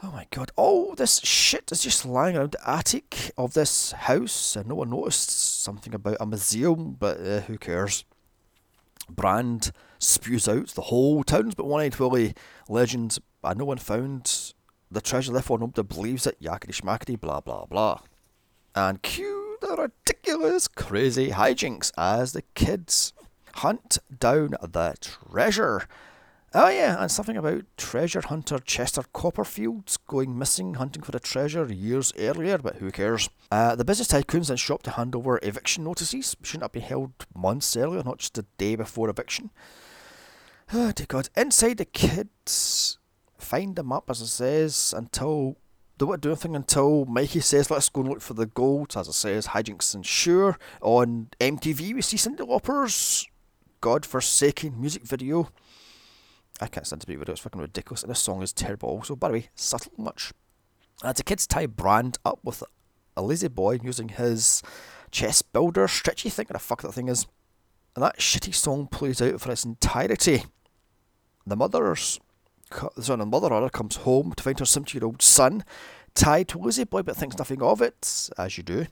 Oh 0.04 0.12
my 0.12 0.28
god, 0.30 0.52
all 0.56 0.94
this 0.94 1.20
shit 1.20 1.72
is 1.72 1.82
just 1.82 2.06
lying 2.06 2.36
around 2.36 2.52
the 2.52 2.70
attic 2.70 3.32
of 3.38 3.54
this 3.54 3.92
house, 3.92 4.56
and 4.56 4.68
no 4.68 4.76
one 4.76 4.90
noticed 4.90 5.64
something 5.64 5.94
about 5.94 6.18
a 6.20 6.26
museum, 6.26 6.96
but 7.00 7.20
uh, 7.20 7.40
who 7.42 7.58
cares? 7.58 8.06
Brand 9.10 9.72
spews 10.00 10.48
out 10.48 10.68
the 10.70 10.84
whole 10.84 11.24
town's 11.24 11.56
but 11.56 11.66
one 11.66 11.82
eyed 11.82 11.98
Willie 11.98 12.34
legend, 12.68 13.18
and 13.44 13.60
no 13.60 13.66
one 13.66 13.78
found 13.78 14.54
the 14.92 15.02
treasure, 15.02 15.32
therefore 15.32 15.60
nobody 15.60 15.88
believes 15.88 16.28
it, 16.28 16.42
yakety 16.42 16.74
schmackety, 16.74 17.20
blah 17.20 17.42
blah 17.42 17.66
blah. 17.66 18.00
And 18.76 19.02
cue 19.02 19.58
the 19.62 19.76
ridiculous, 19.76 20.68
crazy 20.68 21.32
hijinks 21.32 21.92
as 21.98 22.34
the 22.34 22.44
kids 22.54 23.14
hunt 23.56 23.98
down 24.20 24.56
the 24.62 24.96
treasure. 25.00 25.88
Oh 26.58 26.70
yeah, 26.70 27.02
and 27.02 27.12
something 27.12 27.36
about 27.36 27.66
treasure 27.76 28.22
hunter 28.22 28.60
Chester 28.60 29.04
Copperfield 29.12 29.94
going 30.08 30.40
missing 30.40 30.76
hunting 30.76 31.04
for 31.04 31.12
the 31.12 31.20
treasure 31.20 31.66
years 31.66 32.14
earlier, 32.18 32.58
but 32.58 32.78
who 32.78 32.92
cares? 32.92 33.30
Uh, 33.52 33.76
the 33.76 33.84
business 33.84 34.08
tycoons 34.08 34.48
then 34.48 34.56
shop 34.56 34.82
to 34.84 34.92
hand 34.92 35.16
over 35.16 35.38
eviction 35.44 35.84
notices. 35.84 36.38
Shouldn't 36.44 36.64
have 36.64 36.72
been 36.72 36.84
held 36.84 37.12
months 37.36 37.76
earlier, 37.76 38.04
not 38.04 38.20
just 38.20 38.36
the 38.36 38.46
day 38.58 38.78
before 38.78 39.10
eviction. 39.10 39.52
Oh 40.74 40.94
dear 40.94 41.08
God! 41.08 41.28
Inside 41.36 41.78
the 41.78 41.86
kids 41.86 43.00
find 43.38 43.76
them 43.76 43.92
up, 43.92 44.10
as 44.10 44.22
it 44.22 44.28
says, 44.28 44.94
until 44.96 45.58
they 45.98 46.06
won't 46.06 46.22
do 46.22 46.30
anything 46.30 46.56
until 46.56 47.04
Mikey 47.04 47.42
says, 47.42 47.70
let's 47.70 47.90
go 47.90 48.00
and 48.02 48.10
look 48.10 48.22
for 48.22 48.34
the 48.34 48.46
gold. 48.46 48.96
As 48.96 49.10
I 49.10 49.12
says, 49.12 49.48
hijinks 49.48 49.94
ensure. 49.94 50.58
On 50.82 51.28
MTV, 51.42 51.94
we 51.94 52.02
see 52.02 52.18
Cyndi 52.18 52.48
Lauper's 52.48 53.28
God-forsaken 53.82 54.80
music 54.80 55.04
video. 55.04 55.50
I 56.62 56.68
can't 56.68 56.88
stand 56.88 57.02
to 57.02 57.08
be 57.08 57.16
video, 57.16 57.34
it's 57.34 57.42
fucking 57.42 57.62
ridiculous. 57.62 58.04
And 58.04 58.12
the 58.12 58.16
song 58.16 58.42
is 58.42 58.54
terrible 58.54 58.90
also. 58.90 59.16
By 59.16 59.28
the 59.28 59.34
way, 59.34 59.50
subtle 59.56 59.92
much. 59.98 60.32
As 61.04 61.16
the 61.16 61.24
kids 61.24 61.46
tie 61.46 61.66
Brand 61.66 62.18
up 62.24 62.40
with 62.44 62.64
a 63.18 63.22
lazy 63.22 63.50
boy 63.50 63.80
using 63.84 64.10
his 64.10 64.62
chest 65.12 65.52
builder 65.52 65.88
stretchy 65.88 66.30
thing, 66.30 66.46
what 66.48 66.54
the 66.54 66.60
fuck 66.60 66.82
that 66.82 66.94
thing 66.94 67.10
is. 67.10 67.28
And 67.96 68.04
that 68.04 68.20
shitty 68.20 68.54
song 68.54 68.88
plays 68.88 69.22
out 69.22 69.40
for 69.40 69.52
its 69.52 69.66
entirety. 69.66 70.44
The 71.46 71.56
mother's 71.56 72.20
son 73.00 73.22
and 73.22 73.32
mother 73.32 73.50
rather 73.50 73.70
comes 73.70 73.98
home 73.98 74.34
to 74.34 74.44
find 74.44 74.60
her 74.60 74.66
70 74.66 74.98
year 74.98 75.06
old 75.06 75.22
son 75.22 75.64
tied 76.14 76.48
to 76.50 76.60
a 76.60 76.62
lazy 76.62 76.84
boy 76.86 77.04
but 77.04 77.16
thinks 77.16 77.38
nothing 77.38 77.62
of 77.62 77.82
it, 77.82 78.30
as 78.38 78.58
you 78.58 78.64
do. 78.64 78.88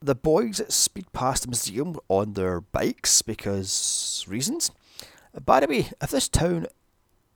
The 0.00 0.14
boys 0.14 0.62
speed 0.68 1.12
past 1.12 1.42
the 1.42 1.48
museum 1.48 1.98
on 2.08 2.34
their 2.34 2.60
bikes 2.60 3.22
because 3.22 4.24
reasons. 4.28 4.70
By 5.44 5.60
the 5.60 5.66
way, 5.66 5.90
if 6.00 6.10
this 6.10 6.28
town 6.28 6.66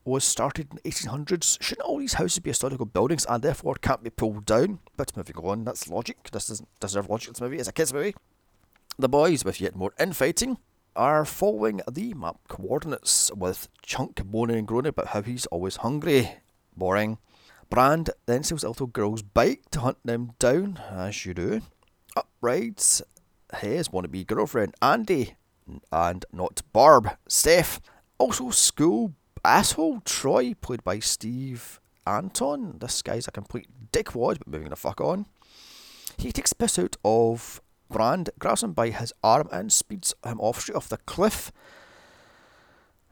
was 0.05 0.25
started 0.25 0.69
in 0.71 0.79
the 0.83 0.91
1800s, 0.91 1.63
shouldn't 1.63 1.87
all 1.87 1.99
these 1.99 2.15
houses 2.15 2.39
be 2.41 2.51
historical 2.51 2.87
buildings 2.87 3.27
and 3.29 3.43
therefore 3.43 3.75
can't 3.77 4.03
be 4.03 4.11
pulled 4.11 4.45
down? 4.47 4.81
But 4.97 5.17
moving 5.17 5.37
on, 5.37 5.65
that's 5.65 5.89
logic. 5.89 6.31
This 6.31 6.49
doesn't 6.49 6.69
deserve 6.81 7.09
logic, 7.09 7.35
this 7.35 7.41
movie. 7.41 7.59
It's 7.59 7.69
a 7.69 7.73
kids' 7.73 7.93
movie. 7.93 8.15
The 8.99 9.09
boys, 9.09 9.45
with 9.45 9.61
yet 9.61 9.75
more 9.77 9.95
infighting, 9.99 10.59
are 10.95 11.25
following 11.25 11.81
the 11.91 12.15
map 12.15 12.37
coordinates 12.49 13.31
with 13.35 13.69
Chunk 13.83 14.25
moaning 14.25 14.59
and 14.59 14.67
groaning 14.67 14.91
about 14.91 15.09
how 15.09 15.23
he's 15.23 15.47
always 15.47 15.77
hungry. 15.77 16.31
Boring. 16.77 17.19
Brand 17.71 18.11
then 18.27 18.43
steals 18.43 18.65
a 18.65 18.69
little 18.69 18.87
girl's 18.87 19.23
bike 19.23 19.63
to 19.71 19.81
hunt 19.81 19.99
them 20.05 20.33
down, 20.39 20.79
as 20.91 21.25
you 21.25 21.33
do. 21.33 21.63
Up 22.17 22.29
rides 22.43 23.03
his 23.59 23.89
wannabe 23.89 24.27
girlfriend, 24.27 24.75
Andy, 24.83 25.37
and 25.91 26.25
not 26.33 26.61
Barb, 26.73 27.17
Steph. 27.29 27.81
Also, 28.19 28.51
school 28.51 29.15
asshole 29.45 30.01
Troy, 30.01 30.55
played 30.55 30.85
by 30.85 30.99
Steve 30.99 31.81
Antin. 32.07 32.79
This 32.79 33.03
guy's 33.03 33.29
a 33.29 33.33
complete 33.33 33.69
dickwad, 33.93 34.39
but 34.39 34.49
moving 34.49 34.71
the 34.71 34.77
fuck 34.77 35.01
on. 35.01 35.27
He 36.19 36.33
takes 36.33 36.53
piss 36.53 36.79
out 36.79 36.97
of 37.05 37.61
Brand 37.93 38.31
grabs 38.39 38.63
him 38.63 38.73
by 38.73 38.89
his 38.89 39.13
arm 39.23 39.49
and 39.53 39.71
speeds 39.71 40.15
him 40.25 40.41
off 40.41 40.61
straight 40.61 40.77
off 40.77 40.89
the 40.89 40.97
cliff. 40.97 41.53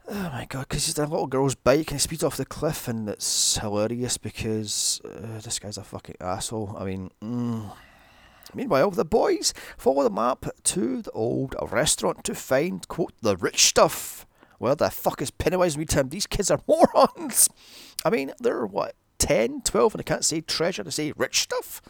Oh 0.08 0.30
my 0.32 0.46
god, 0.48 0.66
because 0.68 0.86
he's 0.86 0.98
a 0.98 1.06
little 1.06 1.28
girl's 1.28 1.54
bike 1.54 1.90
and 1.90 1.92
he 1.92 1.98
speeds 1.98 2.24
off 2.24 2.36
the 2.36 2.44
cliff, 2.44 2.88
and 2.88 3.08
it's 3.08 3.58
hilarious 3.58 4.16
because 4.16 5.00
uh, 5.04 5.40
this 5.40 5.60
guy's 5.60 5.78
a 5.78 5.84
fucking 5.84 6.16
asshole. 6.20 6.74
I 6.76 6.84
mean, 6.84 7.10
mm. 7.22 7.70
meanwhile, 8.52 8.90
the 8.90 9.04
boys 9.04 9.54
follow 9.76 10.02
the 10.02 10.10
map 10.10 10.46
to 10.64 11.02
the 11.02 11.12
old 11.12 11.54
restaurant 11.70 12.24
to 12.24 12.34
find, 12.34 12.88
quote, 12.88 13.12
the 13.20 13.36
rich 13.36 13.66
stuff. 13.66 14.26
Where 14.60 14.74
the 14.74 14.90
fuck 14.90 15.22
is 15.22 15.30
Pennywise 15.30 15.74
and 15.74 15.88
Tim? 15.88 16.10
These 16.10 16.26
kids 16.26 16.50
are 16.50 16.60
morons. 16.68 17.48
I 18.04 18.10
mean, 18.10 18.32
they're 18.38 18.66
what, 18.66 18.94
10, 19.16 19.62
12, 19.62 19.94
and 19.94 19.98
they 19.98 20.04
can't 20.04 20.22
say 20.22 20.42
treasure, 20.42 20.82
they 20.82 20.90
say 20.90 21.12
rich 21.16 21.40
stuff. 21.40 21.80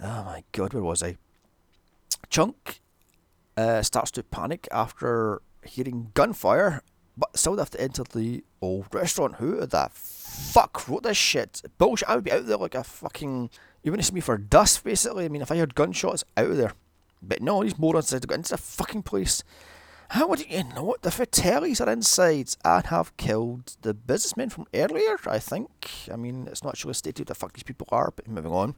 Oh 0.00 0.24
my 0.24 0.42
god, 0.50 0.74
where 0.74 0.82
was 0.82 1.04
I? 1.04 1.18
Chunk 2.28 2.80
uh, 3.56 3.82
starts 3.82 4.10
to 4.12 4.24
panic 4.24 4.66
after 4.72 5.40
hearing 5.64 6.10
gunfire, 6.14 6.82
but 7.16 7.38
still 7.38 7.56
have 7.58 7.70
to 7.70 7.80
enter 7.80 8.02
the 8.12 8.42
old 8.60 8.92
restaurant. 8.92 9.36
Who 9.36 9.64
the 9.64 9.88
fuck 9.92 10.88
wrote 10.88 11.04
this 11.04 11.16
shit? 11.16 11.62
Bullshit. 11.78 12.08
I 12.08 12.16
would 12.16 12.24
be 12.24 12.32
out 12.32 12.46
there 12.46 12.56
like 12.56 12.74
a 12.74 12.82
fucking. 12.82 13.50
You 13.84 13.92
wouldn't 13.92 14.06
see 14.06 14.14
me 14.14 14.20
for 14.20 14.36
dust, 14.36 14.82
basically. 14.82 15.26
I 15.26 15.28
mean, 15.28 15.42
if 15.42 15.52
I 15.52 15.58
heard 15.58 15.76
gunshots, 15.76 16.24
out 16.36 16.50
of 16.50 16.56
there. 16.56 16.72
But 17.22 17.40
no, 17.40 17.62
these 17.62 17.78
morons 17.78 18.06
decided 18.06 18.22
to 18.22 18.28
go 18.28 18.34
into 18.34 18.50
the 18.50 18.58
fucking 18.58 19.04
place. 19.04 19.44
How 20.12 20.26
would 20.26 20.46
you 20.50 20.64
know 20.64 20.92
it? 20.92 21.00
The 21.00 21.08
Fratellis 21.08 21.80
are 21.80 21.90
inside 21.90 22.54
and 22.66 22.84
have 22.84 23.16
killed 23.16 23.78
the 23.80 23.94
businessmen 23.94 24.50
from 24.50 24.66
earlier, 24.74 25.16
I 25.26 25.38
think. 25.38 25.88
I 26.12 26.16
mean, 26.16 26.46
it's 26.48 26.62
not 26.62 26.74
actually 26.74 26.92
stated 26.92 27.20
who 27.20 27.24
the 27.24 27.34
fuck 27.34 27.54
these 27.54 27.62
people 27.62 27.86
are, 27.90 28.12
but 28.14 28.28
moving 28.28 28.52
on. 28.52 28.74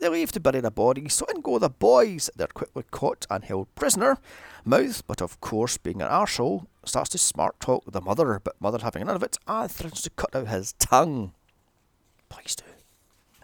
They 0.00 0.08
leave 0.08 0.32
to 0.32 0.40
bury 0.40 0.58
the 0.58 0.72
bodies, 0.72 1.14
so 1.14 1.26
in 1.26 1.42
go 1.42 1.60
the 1.60 1.70
boys. 1.70 2.28
They're 2.34 2.48
quickly 2.48 2.82
caught 2.90 3.24
and 3.30 3.44
held 3.44 3.72
prisoner. 3.76 4.18
Mouth, 4.64 5.06
but 5.06 5.22
of 5.22 5.40
course, 5.40 5.76
being 5.76 6.02
an 6.02 6.08
arsehole, 6.08 6.66
starts 6.84 7.10
to 7.10 7.18
smart 7.18 7.60
talk 7.60 7.84
the 7.86 8.00
mother, 8.00 8.40
but 8.42 8.60
mother 8.60 8.80
having 8.82 9.06
none 9.06 9.14
of 9.14 9.22
it, 9.22 9.38
and 9.46 9.70
threatens 9.70 10.02
to 10.02 10.10
cut 10.10 10.34
out 10.34 10.48
his 10.48 10.72
tongue. 10.80 11.34
Please 12.28 12.56
do. 12.56 12.64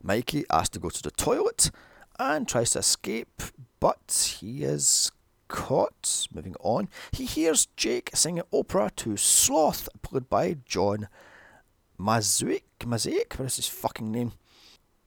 Mikey 0.03 0.47
asks 0.51 0.71
to 0.71 0.81
go 0.81 0.91
to 0.91 1.03
the 1.03 1.13
toilet 1.13 1.71
and 2.19 2.49
tries 2.49 2.71
to 2.71 2.81
escape, 2.81 3.41
but 3.79 4.37
he 4.41 4.65
is 4.65 5.13
caught. 5.55 6.27
Moving 6.35 6.57
on, 6.61 6.89
he 7.13 7.25
hears 7.25 7.69
Jake 7.77 8.11
singing 8.13 8.43
opera 8.53 8.91
to 8.97 9.17
Sloth, 9.17 9.89
played 10.03 10.29
by 10.29 10.57
John 10.67 11.07
Mazuik. 11.99 12.65
Mazuik? 12.81 13.39
What 13.39 13.47
is 13.47 13.57
his 13.57 13.69
fucking 13.69 14.11
name? 14.11 14.33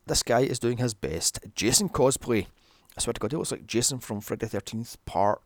This 0.06 0.24
guy 0.24 0.39
is 0.39 0.58
doing 0.58 0.77
his 0.77 0.94
best 0.94 1.39
Jason 1.54 1.89
cosplay. 1.89 2.48
I 2.98 3.01
swear 3.01 3.13
to 3.13 3.20
God, 3.20 3.32
he 3.32 3.38
looks 3.38 3.51
like 3.51 3.68
Jason 3.68 4.00
from 4.00 4.22
Friday 4.22 4.48
the 4.48 4.58
13th, 4.58 4.96
part 5.06 5.42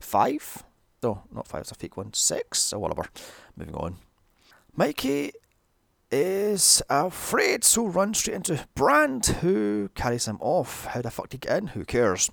5. 0.00 0.64
No, 1.02 1.22
not 1.32 1.48
5, 1.48 1.62
it's 1.62 1.72
a 1.72 1.74
fake 1.74 1.96
one. 1.96 2.12
6 2.12 2.72
or 2.74 2.78
whatever. 2.78 3.08
Moving 3.56 3.74
on. 3.74 3.96
Mikey 4.76 5.32
is 6.10 6.82
afraid, 6.90 7.64
so 7.64 7.86
runs 7.86 8.18
straight 8.18 8.36
into 8.36 8.66
Brand, 8.74 9.26
who 9.40 9.88
carries 9.94 10.28
him 10.28 10.36
off. 10.40 10.84
How 10.86 11.00
the 11.00 11.10
fuck 11.10 11.30
did 11.30 11.42
he 11.42 11.48
get 11.48 11.58
in? 11.58 11.66
Who 11.68 11.84
cares? 11.84 12.30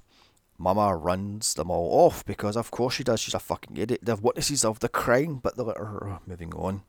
Mama 0.62 0.96
runs 0.96 1.56
them 1.56 1.72
all 1.72 2.06
off 2.06 2.24
because, 2.24 2.56
of 2.56 2.70
course, 2.70 2.94
she 2.94 3.03
does. 3.03 3.20
She's 3.20 3.34
a 3.34 3.39
fucking 3.39 3.77
idiot. 3.77 4.01
They're 4.03 4.15
witnesses 4.15 4.63
of 4.63 4.80
the 4.80 4.89
crime, 4.89 5.39
but 5.41 5.58
they 5.58 5.63
let 5.63 5.77
uh, 5.77 5.86
her. 5.86 6.20
Moving 6.27 6.53
on. 6.53 6.84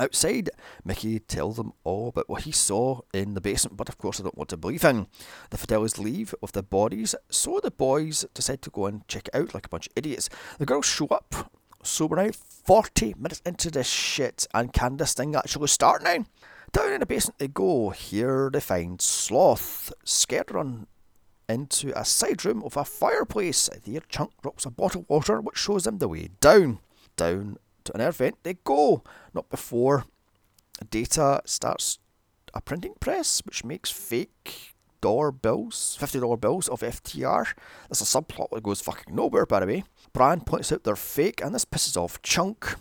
Outside, 0.00 0.48
Mickey 0.86 1.18
tells 1.20 1.56
them 1.56 1.74
all 1.84 2.08
about 2.08 2.30
what 2.30 2.42
he 2.44 2.50
saw 2.50 3.02
in 3.12 3.34
the 3.34 3.42
basement, 3.42 3.76
but 3.76 3.90
of 3.90 3.98
course 3.98 4.16
they 4.16 4.24
don't 4.24 4.38
want 4.38 4.48
to 4.48 4.56
believe 4.56 4.80
him. 4.80 5.06
The 5.50 5.58
Fratellis 5.58 5.98
leave 5.98 6.34
with 6.40 6.52
the 6.52 6.62
bodies, 6.62 7.14
so 7.28 7.60
the 7.62 7.70
boys 7.70 8.24
decide 8.32 8.62
to 8.62 8.70
go 8.70 8.86
and 8.86 9.06
check 9.06 9.28
it 9.28 9.36
out 9.36 9.54
like 9.54 9.66
a 9.66 9.68
bunch 9.68 9.86
of 9.86 9.92
idiots. 9.96 10.30
The 10.58 10.66
girls 10.66 10.86
show 10.86 11.08
up, 11.08 11.52
so 11.82 12.06
we're 12.06 12.24
now 12.24 12.32
40 12.32 13.14
minutes 13.18 13.42
into 13.44 13.70
this 13.70 13.86
shit, 13.86 14.46
and 14.54 14.72
can 14.72 14.96
this 14.96 15.12
thing 15.12 15.36
actually 15.36 15.68
start 15.68 16.02
now? 16.02 16.24
Down 16.72 16.92
in 16.94 17.00
the 17.00 17.06
basement 17.06 17.38
they 17.38 17.48
go. 17.48 17.90
Here 17.90 18.50
they 18.50 18.60
find 18.60 19.00
Sloth, 19.00 19.92
scared 20.02 20.50
run 20.50 20.88
into 21.48 21.92
a 21.98 22.04
side 22.04 22.44
room 22.44 22.62
of 22.64 22.76
a 22.76 22.84
fireplace. 22.84 23.68
There, 23.84 24.00
Chunk 24.08 24.30
drops 24.42 24.64
a 24.66 24.70
bottle 24.70 25.02
of 25.02 25.10
water, 25.10 25.40
which 25.40 25.58
shows 25.58 25.84
them 25.84 25.98
the 25.98 26.08
way 26.08 26.30
down. 26.40 26.78
Down 27.16 27.58
to 27.84 27.94
an 27.94 28.00
air 28.00 28.12
vent, 28.12 28.36
they 28.42 28.54
go. 28.54 29.02
Not 29.32 29.48
before 29.50 30.04
Data 30.90 31.42
starts 31.44 31.98
a 32.52 32.60
printing 32.60 32.94
press, 33.00 33.42
which 33.44 33.64
makes 33.64 33.90
fake 33.90 34.74
dollar 35.00 35.30
bills, 35.30 35.98
$50 36.00 36.40
bills 36.40 36.68
of 36.68 36.80
FTR. 36.80 37.54
There's 37.88 38.00
a 38.00 38.04
subplot 38.04 38.50
that 38.50 38.62
goes 38.62 38.80
fucking 38.80 39.14
nowhere, 39.14 39.44
by 39.44 39.60
the 39.60 39.66
way. 39.66 39.84
Brand 40.12 40.46
points 40.46 40.72
out 40.72 40.84
they're 40.84 40.96
fake, 40.96 41.42
and 41.42 41.54
this 41.54 41.64
pisses 41.66 41.96
off 41.96 42.22
Chunk. 42.22 42.76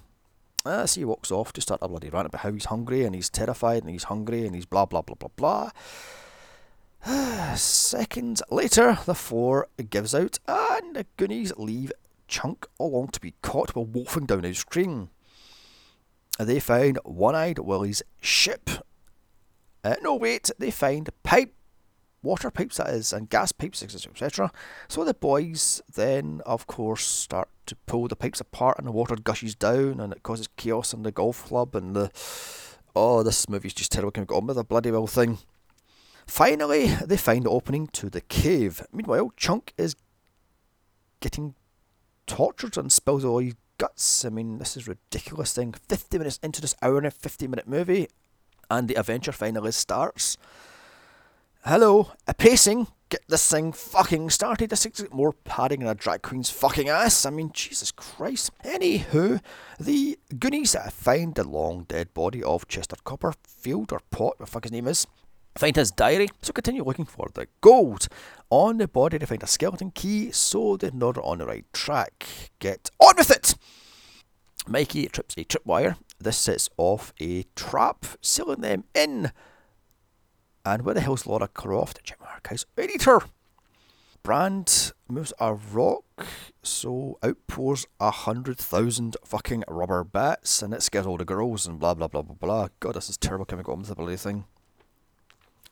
Ah, 0.65 0.83
As 0.83 0.95
he 0.95 1.03
walks 1.03 1.31
off 1.31 1.51
to 1.53 1.61
start 1.61 1.81
a 1.83 1.89
bloody 1.89 2.09
rant 2.09 2.27
about 2.27 2.41
how 2.41 2.51
he's 2.53 2.65
hungry 2.65 3.03
and 3.03 3.13
he's 3.13 3.29
terrified 3.29 3.81
and 3.83 3.89
he's 3.91 4.05
hungry 4.05 4.45
and 4.45 4.55
he's 4.55 4.65
blah 4.65 4.85
blah 4.85 5.01
blah 5.01 5.15
blah 5.19 5.29
blah. 5.35 5.71
Seconds 7.55 8.41
later, 8.49 8.97
the 9.05 9.15
four 9.15 9.67
gives 9.89 10.15
out 10.15 10.39
and 10.47 10.95
the 10.95 11.05
Goonies 11.17 11.51
leave 11.57 11.91
chunk 12.27 12.65
along 12.79 13.09
to 13.09 13.19
be 13.19 13.33
caught 13.41 13.75
while 13.75 13.85
wolfing 13.85 14.25
down 14.25 14.43
his 14.43 14.59
screen. 14.59 15.09
They 16.39 16.59
find 16.59 16.97
One 17.03 17.35
Eyed 17.35 17.59
Willie's 17.59 18.01
ship. 18.21 18.69
Uh, 19.83 19.95
no, 20.01 20.15
wait, 20.15 20.49
they 20.57 20.71
find 20.71 21.09
pipe, 21.23 21.53
water 22.23 22.49
pipes 22.49 22.77
that 22.77 22.89
is, 22.89 23.11
and 23.11 23.29
gas 23.29 23.51
pipes, 23.51 23.83
etc., 23.83 24.11
etc. 24.13 24.51
So 24.87 25.03
the 25.03 25.13
boys 25.13 25.81
then, 25.93 26.41
of 26.45 26.65
course, 26.67 27.05
start 27.05 27.49
to 27.65 27.75
pull 27.85 28.07
the 28.07 28.15
pipes 28.15 28.39
apart, 28.39 28.79
and 28.79 28.87
the 28.87 28.91
water 28.91 29.15
gushes 29.15 29.55
down, 29.55 29.99
and 29.99 30.13
it 30.13 30.23
causes 30.23 30.47
chaos 30.55 30.93
in 30.93 31.03
the 31.03 31.11
golf 31.11 31.45
club, 31.45 31.75
and 31.75 31.95
the 31.95 32.09
oh, 32.95 33.23
this 33.23 33.49
movie's 33.49 33.73
just 33.73 33.91
terrible. 33.91 34.11
Can 34.11 34.25
we 34.27 34.35
on 34.35 34.47
with 34.47 34.55
the 34.55 34.63
bloody 34.63 34.89
well 34.89 35.07
thing? 35.07 35.39
Finally, 36.25 36.87
they 37.05 37.17
find 37.17 37.45
the 37.45 37.49
opening 37.49 37.87
to 37.87 38.09
the 38.09 38.21
cave. 38.21 38.85
Meanwhile, 38.91 39.31
Chunk 39.37 39.73
is 39.77 39.95
getting 41.19 41.55
tortured 42.27 42.77
and 42.77 42.91
spills 42.91 43.25
all 43.25 43.39
his 43.39 43.55
guts. 43.77 44.25
I 44.25 44.29
mean, 44.29 44.59
this 44.59 44.77
is 44.77 44.87
ridiculous 44.87 45.53
thing. 45.53 45.73
50 45.73 46.17
minutes 46.17 46.39
into 46.41 46.61
this 46.61 46.75
hour 46.81 46.97
and 46.97 47.07
a 47.07 47.11
50 47.11 47.47
minute 47.47 47.67
movie, 47.67 48.07
and 48.69 48.87
the 48.87 48.95
adventure 48.95 49.31
finally 49.31 49.71
starts. 49.71 50.37
Hello, 51.65 52.11
a 52.27 52.33
pacing. 52.33 52.87
get 53.09 53.21
this 53.27 53.49
thing 53.49 53.71
fucking 53.71 54.29
started. 54.29 54.69
This 54.69 54.83
thing's 54.83 55.05
more 55.13 55.33
padding 55.33 55.79
than 55.79 55.89
a 55.89 55.95
drag 55.95 56.21
queen's 56.21 56.49
fucking 56.49 56.89
ass. 56.89 57.25
I 57.25 57.29
mean, 57.29 57.51
Jesus 57.53 57.91
Christ. 57.91 58.51
Anywho, 58.65 59.39
the 59.79 60.17
Goonies 60.39 60.75
find 60.91 61.35
the 61.35 61.43
long 61.43 61.83
dead 61.83 62.13
body 62.13 62.43
of 62.43 62.67
Chester 62.67 62.97
Copperfield, 63.03 63.93
or 63.93 64.01
Pot, 64.11 64.21
what 64.21 64.39
the 64.39 64.45
fuck 64.45 64.63
his 64.63 64.71
name 64.71 64.87
is. 64.87 65.07
Find 65.55 65.75
his 65.75 65.91
diary, 65.91 66.29
so 66.41 66.51
continue 66.51 66.83
looking 66.83 67.05
for 67.05 67.29
the 67.33 67.47
gold. 67.61 68.07
On 68.49 68.77
the 68.77 68.87
body, 68.87 69.17
they 69.17 69.25
find 69.25 69.43
a 69.43 69.47
skeleton 69.47 69.91
key, 69.91 70.31
so 70.31 70.77
know 70.93 71.11
they're 71.11 71.23
on 71.23 71.37
the 71.37 71.45
right 71.45 71.65
track. 71.73 72.25
Get 72.59 72.89
on 72.99 73.15
with 73.17 73.29
it! 73.29 73.55
Mikey 74.67 75.07
trips 75.07 75.35
a 75.37 75.43
tripwire. 75.43 75.97
This 76.19 76.37
sets 76.37 76.69
off 76.77 77.13
a 77.19 77.43
trap, 77.55 78.05
sealing 78.21 78.61
them 78.61 78.85
in. 78.95 79.31
And 80.65 80.85
where 80.85 80.95
the 80.95 81.01
hell's 81.01 81.27
Laura 81.27 81.47
Croft? 81.47 82.03
Check 82.03 82.19
my 82.21 82.27
archives. 82.27 82.65
Editor! 82.77 83.21
Brand 84.23 84.93
moves 85.09 85.33
a 85.37 85.53
rock, 85.53 86.05
so 86.63 87.19
out 87.21 87.35
pours 87.45 87.85
a 87.99 88.09
hundred 88.09 88.57
thousand 88.57 89.17
fucking 89.25 89.65
rubber 89.67 90.05
bats, 90.05 90.61
and 90.61 90.73
it 90.73 90.81
scares 90.81 91.05
all 91.05 91.17
the 91.17 91.25
girls, 91.25 91.67
and 91.67 91.77
blah 91.77 91.93
blah 91.93 92.07
blah 92.07 92.21
blah 92.21 92.35
blah. 92.39 92.67
God, 92.79 92.95
this 92.95 93.09
is 93.09 93.17
terrible 93.17 93.45
chemical 93.45 93.75
bloody 93.75 94.15
thing. 94.15 94.45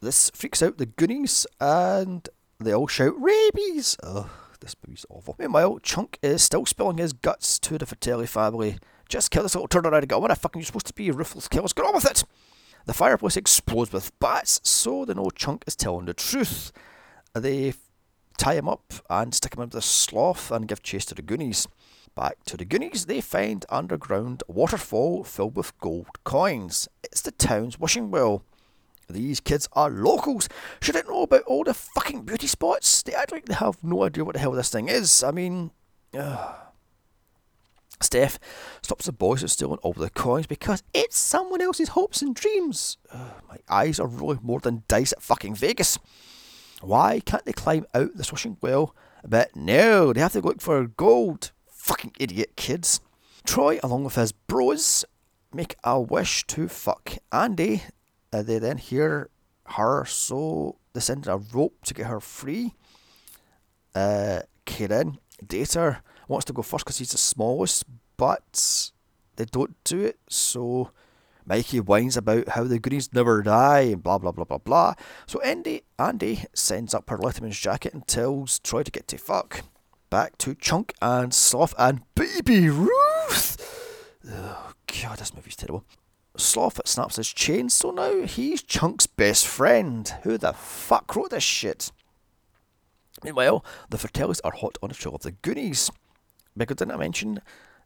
This 0.01 0.31
freaks 0.33 0.63
out 0.63 0.79
the 0.79 0.87
Goonies, 0.87 1.45
and 1.59 2.27
they 2.59 2.73
all 2.73 2.87
shout, 2.87 3.13
Rabies! 3.21 3.97
Ugh, 4.01 4.27
this 4.59 4.75
movie's 4.83 5.05
awful. 5.11 5.35
Meanwhile, 5.37 5.77
Chunk 5.83 6.17
is 6.23 6.41
still 6.41 6.65
spilling 6.65 6.97
his 6.97 7.13
guts 7.13 7.59
to 7.59 7.77
the 7.77 7.85
Fratelli 7.85 8.25
family. 8.25 8.79
Just 9.07 9.29
kill 9.29 9.43
this 9.43 9.53
little 9.53 9.67
turnaround 9.67 9.99
and 9.99 10.09
go, 10.09 10.17
what 10.17 10.29
the 10.29 10.35
fuck 10.35 10.55
are 10.55 10.59
you 10.59 10.65
supposed 10.65 10.87
to 10.87 10.93
be? 10.93 11.11
Ruthless 11.11 11.47
killers, 11.47 11.73
get 11.73 11.85
on 11.85 11.93
with 11.93 12.09
it! 12.09 12.23
The 12.87 12.95
fireplace 12.95 13.37
explodes 13.37 13.93
with 13.93 14.17
bats, 14.19 14.59
so 14.63 15.05
they 15.05 15.13
know 15.13 15.29
Chunk 15.29 15.63
is 15.67 15.75
telling 15.75 16.07
the 16.07 16.15
truth. 16.15 16.71
They 17.35 17.75
tie 18.39 18.55
him 18.55 18.67
up 18.67 18.93
and 19.07 19.35
stick 19.35 19.55
him 19.55 19.61
into 19.61 19.77
the 19.77 19.83
sloth 19.83 20.49
and 20.49 20.67
give 20.67 20.81
chase 20.81 21.05
to 21.05 21.15
the 21.15 21.21
Goonies. 21.21 21.67
Back 22.15 22.43
to 22.45 22.57
the 22.57 22.65
Goonies, 22.65 23.05
they 23.05 23.21
find 23.21 23.65
underground 23.69 24.41
waterfall 24.47 25.23
filled 25.23 25.55
with 25.55 25.77
gold 25.77 26.23
coins. 26.23 26.87
It's 27.03 27.21
the 27.21 27.29
town's 27.29 27.79
wishing 27.79 28.09
well. 28.09 28.43
These 29.09 29.39
kids 29.41 29.67
are 29.73 29.89
locals. 29.89 30.47
Should 30.81 30.95
I 30.95 31.01
know 31.01 31.23
about 31.23 31.43
all 31.43 31.63
the 31.63 31.73
fucking 31.73 32.23
beauty 32.23 32.47
spots? 32.47 33.03
They 33.03 33.13
act 33.13 33.31
like 33.31 33.45
they 33.45 33.53
have 33.55 33.83
no 33.83 34.03
idea 34.03 34.23
what 34.23 34.33
the 34.33 34.39
hell 34.39 34.51
this 34.51 34.69
thing 34.69 34.87
is. 34.89 35.23
I 35.23 35.31
mean, 35.31 35.71
uh. 36.17 36.53
Steph 37.99 38.39
stops 38.81 39.05
the 39.05 39.11
boys 39.11 39.41
from 39.41 39.49
stealing 39.49 39.77
all 39.83 39.93
the 39.93 40.09
coins 40.09 40.47
because 40.47 40.81
it's 40.93 41.17
someone 41.17 41.61
else's 41.61 41.89
hopes 41.89 42.21
and 42.23 42.33
dreams. 42.33 42.97
My 43.47 43.57
eyes 43.69 43.99
are 43.99 44.07
rolling 44.07 44.39
more 44.41 44.59
than 44.59 44.83
dice 44.87 45.11
at 45.11 45.21
fucking 45.21 45.53
Vegas. 45.55 45.99
Why 46.81 47.19
can't 47.19 47.45
they 47.45 47.53
climb 47.53 47.85
out 47.93 48.15
the 48.15 48.23
swishing 48.23 48.57
well? 48.59 48.95
But 49.23 49.55
no, 49.55 50.13
they 50.13 50.19
have 50.19 50.31
to 50.31 50.41
look 50.41 50.61
for 50.61 50.87
gold. 50.87 51.51
Fucking 51.67 52.13
idiot 52.19 52.55
kids. 52.55 53.01
Troy, 53.45 53.79
along 53.83 54.03
with 54.05 54.15
his 54.15 54.31
bros, 54.31 55.05
make 55.53 55.75
a 55.83 56.01
wish 56.01 56.47
to 56.47 56.67
fuck 56.67 57.17
Andy. 57.31 57.83
Uh, 58.33 58.43
they 58.43 58.59
then 58.59 58.77
hear 58.77 59.29
her, 59.65 60.05
so 60.05 60.77
they 60.93 60.99
send 60.99 61.27
a 61.27 61.37
rope 61.37 61.75
to 61.85 61.93
get 61.93 62.07
her 62.07 62.19
free. 62.19 62.73
Uh, 63.93 64.41
Kieran, 64.65 65.17
Data, 65.45 66.01
wants 66.27 66.45
to 66.45 66.53
go 66.53 66.61
first 66.61 66.85
because 66.85 66.97
he's 66.97 67.11
the 67.11 67.17
smallest, 67.17 67.83
but 68.17 68.91
they 69.35 69.45
don't 69.45 69.75
do 69.83 69.99
it, 70.01 70.19
so 70.29 70.91
Mikey 71.45 71.79
whines 71.79 72.15
about 72.15 72.49
how 72.49 72.63
the 72.63 72.79
Goonies 72.79 73.13
never 73.13 73.41
die 73.41 73.81
and 73.81 74.03
blah 74.03 74.17
blah 74.17 74.31
blah 74.31 74.45
blah 74.45 74.59
blah. 74.59 74.93
So 75.25 75.41
Andy 75.41 75.83
Andy 75.97 76.45
sends 76.53 76.93
up 76.93 77.09
her 77.09 77.17
Letterman's 77.17 77.59
jacket 77.59 77.93
and 77.93 78.07
tells 78.07 78.59
Troy 78.59 78.83
to 78.83 78.91
get 78.91 79.07
to 79.09 79.17
fuck. 79.17 79.63
Back 80.09 80.37
to 80.39 80.55
Chunk 80.55 80.93
and 81.01 81.33
Sloth 81.33 81.73
and 81.77 82.01
Baby 82.15 82.69
Ruth. 82.69 83.57
Oh 84.29 84.73
god, 84.87 85.19
this 85.19 85.33
movie's 85.33 85.55
terrible. 85.55 85.85
Sloth 86.41 86.81
snaps 86.85 87.17
his 87.17 87.31
chain, 87.31 87.69
so 87.69 87.91
now 87.91 88.23
he's 88.23 88.63
Chunk's 88.63 89.07
best 89.07 89.47
friend. 89.47 90.07
Who 90.23 90.37
the 90.37 90.53
fuck 90.53 91.15
wrote 91.15 91.29
this 91.29 91.43
shit? 91.43 91.91
Meanwhile, 93.23 93.63
the 93.89 93.97
Fratellis 93.97 94.41
are 94.43 94.51
hot 94.51 94.77
on 94.81 94.89
the 94.89 94.95
trail 94.95 95.15
of 95.15 95.21
the 95.21 95.31
Goonies. 95.31 95.91
Because 96.57 96.77
didn't 96.77 96.93
I 96.93 96.97
mention 96.97 97.41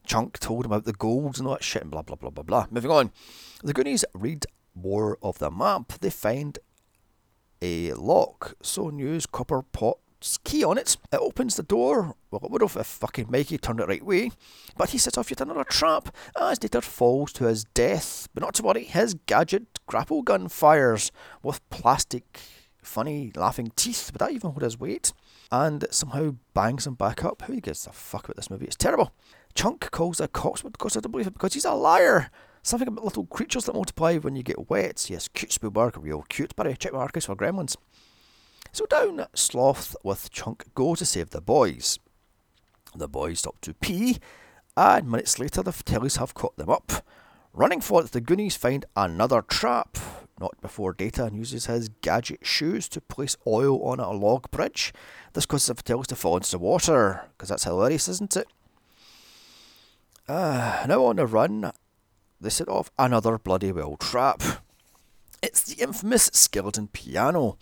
Chunk 0.06 0.40
told 0.40 0.66
him 0.66 0.72
about 0.72 0.86
the 0.86 0.94
gold 0.94 1.38
and 1.38 1.48
all 1.48 1.54
that 1.54 1.64
shit 1.64 1.82
and 1.82 1.92
blah 1.92 2.02
blah 2.02 2.16
blah 2.16 2.30
blah 2.30 2.44
blah. 2.44 2.68
Moving 2.72 2.92
on. 2.92 3.12
The 3.64 3.74
Goonies 3.74 4.06
read 4.14 4.46
more 4.74 5.18
of 5.22 5.40
the 5.40 5.52
map. 5.52 5.94
They 6.00 6.10
find 6.10 6.58
a 7.62 7.94
lock, 7.94 8.56
so 8.62 8.90
news 8.90 9.26
Copperpot's 9.26 10.00
key 10.44 10.64
on 10.64 10.78
it. 10.78 10.98
It 11.12 11.18
opens 11.18 11.56
the 11.56 11.64
door. 11.64 12.16
Well, 12.32 12.42
it 12.44 12.52
would 12.52 12.62
have 12.62 12.76
if 12.76 12.88
fucking 12.88 13.28
Mikey 13.30 13.58
turned 13.58 13.80
it 13.80 13.88
right 13.88 14.04
way. 14.04 14.32
But 14.78 14.90
he 14.90 14.98
sets 14.98 15.18
off 15.18 15.30
yet 15.30 15.42
another 15.42 15.64
trap 15.64 16.16
as 16.40 16.60
Dieter 16.60 16.84
falls 16.84 17.32
to 17.34 17.46
his 17.46 17.64
death. 17.64 18.28
But 18.34 18.42
not 18.42 18.56
to 18.56 18.64
worry, 18.64 18.84
his 18.84 19.14
gadget 19.14 19.80
grapple 19.86 20.22
gun 20.22 20.48
fires 20.50 21.12
with 21.44 21.68
plastic, 21.70 22.40
funny, 22.82 23.32
laughing 23.36 23.72
teeth. 23.76 24.12
Would 24.12 24.20
that 24.20 24.32
even 24.32 24.52
hold 24.52 24.64
his 24.64 24.80
weight? 24.80 25.14
And 25.52 25.86
somehow 25.92 26.36
bangs 26.54 26.88
him 26.88 26.96
back 26.96 27.24
up. 27.24 27.44
Who 27.44 27.62
gives 27.62 27.86
a 27.86 27.92
fuck 27.92 28.26
about 28.26 28.36
this 28.36 28.50
movie? 28.50 28.66
It's 28.66 28.76
terrible. 28.76 29.14
Chunk 29.54 29.90
calls 29.92 30.18
the 30.18 30.28
cops 30.28 30.64
because 30.64 30.98
I 30.98 31.00
don't 31.00 31.12
believe 31.12 31.28
it 31.28 31.34
because 31.34 31.54
he's 31.54 31.66
a 31.66 31.74
liar. 31.74 32.30
Something 32.64 32.88
about 32.88 33.06
little 33.06 33.28
creatures 33.28 33.66
that 33.66 33.76
multiply 33.76 34.18
when 34.18 34.36
you 34.36 34.42
get 34.42 34.72
wet. 34.72 35.08
Yes, 35.08 35.28
cute 35.28 35.52
Spielberg, 35.52 35.98
real 35.98 36.26
cute. 36.30 36.56
But 36.56 36.80
check 36.80 36.94
my 36.94 37.00
archives 37.00 37.28
for 37.28 37.36
gremlins. 37.36 37.76
So 38.76 38.86
down 38.88 39.26
Sloth 39.34 39.96
with 40.04 40.30
Chunk 40.32 40.66
go 40.76 40.96
to 40.96 41.06
save 41.06 41.30
the 41.30 41.40
boys. 41.40 41.98
The 42.94 43.08
boys 43.08 43.40
stop 43.40 43.62
to 43.62 43.74
pee, 43.74 44.18
and 44.76 45.10
minutes 45.10 45.40
later 45.40 45.64
the 45.64 45.72
Fratellis 45.72 46.18
have 46.18 46.34
caught 46.34 46.58
them 46.58 46.70
up. 46.70 46.92
Running 47.54 47.80
for 47.80 48.04
it, 48.04 48.12
the 48.12 48.20
Goonies 48.20 48.58
find 48.58 48.84
another 48.94 49.42
trap. 49.42 49.98
Not 50.42 50.60
before 50.60 50.92
Data 50.92 51.32
uses 51.34 51.68
his 51.68 51.88
gadget 52.02 52.46
shoes 52.46 52.90
to 52.90 53.00
place 53.00 53.38
oil 53.48 53.82
on 53.82 54.02
a 54.02 54.12
log 54.12 54.52
bridge. 54.52 54.94
This 55.32 55.46
causes 55.46 55.68
the 55.68 55.76
Fratellis 55.76 56.08
to 56.08 56.18
fall 56.18 56.36
into 56.36 56.52
the 56.52 56.60
water, 56.60 57.30
because 57.30 57.48
that's 57.48 57.64
hilarious, 57.64 58.10
isn't 58.10 58.36
it? 58.36 58.48
Uh, 60.28 60.84
now 60.86 61.06
on 61.06 61.16
the 61.16 61.26
run, 61.26 61.72
they 62.42 62.50
set 62.50 62.68
off 62.68 62.92
another 63.00 63.38
bloody 63.38 63.72
well 63.72 63.96
trap. 63.96 64.44
It's 65.42 65.64
the 65.64 65.82
infamous 65.82 66.30
skeleton 66.34 66.90
piano. 66.90 67.58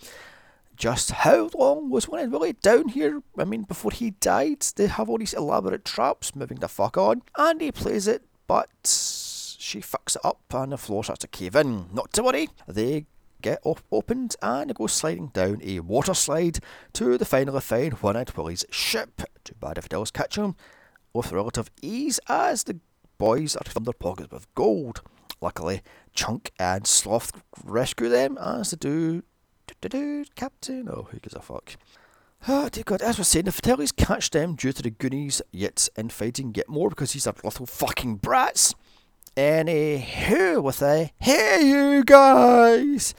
Just 0.76 1.10
how 1.10 1.50
long 1.54 1.90
was 1.90 2.08
one 2.08 2.30
really 2.30 2.54
down 2.54 2.88
here? 2.88 3.22
I 3.38 3.44
mean, 3.44 3.62
before 3.62 3.92
he 3.92 4.10
died, 4.10 4.60
they 4.76 4.86
have 4.86 5.08
all 5.08 5.18
these 5.18 5.34
elaborate 5.34 5.84
traps 5.84 6.34
moving 6.34 6.58
the 6.58 6.68
fuck 6.68 6.96
on, 6.96 7.22
and 7.36 7.60
he 7.60 7.70
plays 7.70 8.06
it, 8.08 8.22
but 8.46 8.86
she 9.64 9.80
fucks 9.80 10.16
it 10.16 10.24
up 10.24 10.42
and 10.52 10.72
the 10.72 10.76
floor 10.78 11.04
starts 11.04 11.20
to 11.20 11.28
cave 11.28 11.56
in. 11.56 11.86
Not 11.92 12.12
to 12.14 12.22
worry, 12.22 12.48
they 12.68 13.06
get 13.40 13.60
op- 13.64 13.82
opened 13.90 14.36
and 14.42 14.70
it 14.70 14.76
goes 14.76 14.92
sliding 14.92 15.28
down 15.28 15.60
a 15.62 15.80
water 15.80 16.14
slide 16.14 16.58
to 16.94 17.16
the 17.18 17.24
finally 17.24 17.60
find 17.60 17.92
One 17.94 18.16
Eyed 18.16 18.36
Willie's 18.36 18.64
ship. 18.70 19.22
Too 19.42 19.54
bad 19.60 19.78
if 19.78 19.86
it 19.86 19.90
does 19.90 20.10
catch 20.10 20.36
him 20.36 20.54
with 21.12 21.32
relative 21.32 21.70
ease 21.80 22.20
as 22.28 22.64
the 22.64 22.78
boys 23.18 23.56
are 23.56 23.70
from 23.70 23.84
their 23.84 23.94
pockets 23.94 24.30
with 24.30 24.52
gold. 24.54 25.02
Luckily, 25.40 25.82
Chunk 26.14 26.52
and 26.58 26.86
Sloth 26.86 27.32
rescue 27.64 28.08
them 28.08 28.36
as 28.38 28.70
they 28.70 28.76
do. 28.76 29.22
Captain. 30.34 30.88
Oh, 30.88 31.08
who 31.10 31.18
gives 31.18 31.34
a 31.34 31.40
fuck? 31.40 31.76
Oh 32.46 32.68
dear 32.68 32.82
er 32.82 32.84
God, 32.84 33.02
as 33.02 33.18
we're 33.18 33.24
saying, 33.24 33.46
the 33.46 33.52
Fratellis 33.52 33.94
catch 33.94 34.30
them 34.30 34.54
due 34.54 34.72
to 34.72 34.82
the 34.82 34.90
Goonies, 34.90 35.40
yet 35.50 35.88
infighting 35.96 36.52
yet 36.54 36.68
more 36.68 36.90
because 36.90 37.12
these 37.12 37.26
are 37.26 37.34
little 37.42 37.66
fucking 37.66 38.16
brats. 38.16 38.74
Anywho, 39.36 40.54
eh, 40.54 40.56
with 40.56 40.82
a 40.82 41.10
hey 41.18 41.60
you 41.64 42.04
guys, 42.04 43.14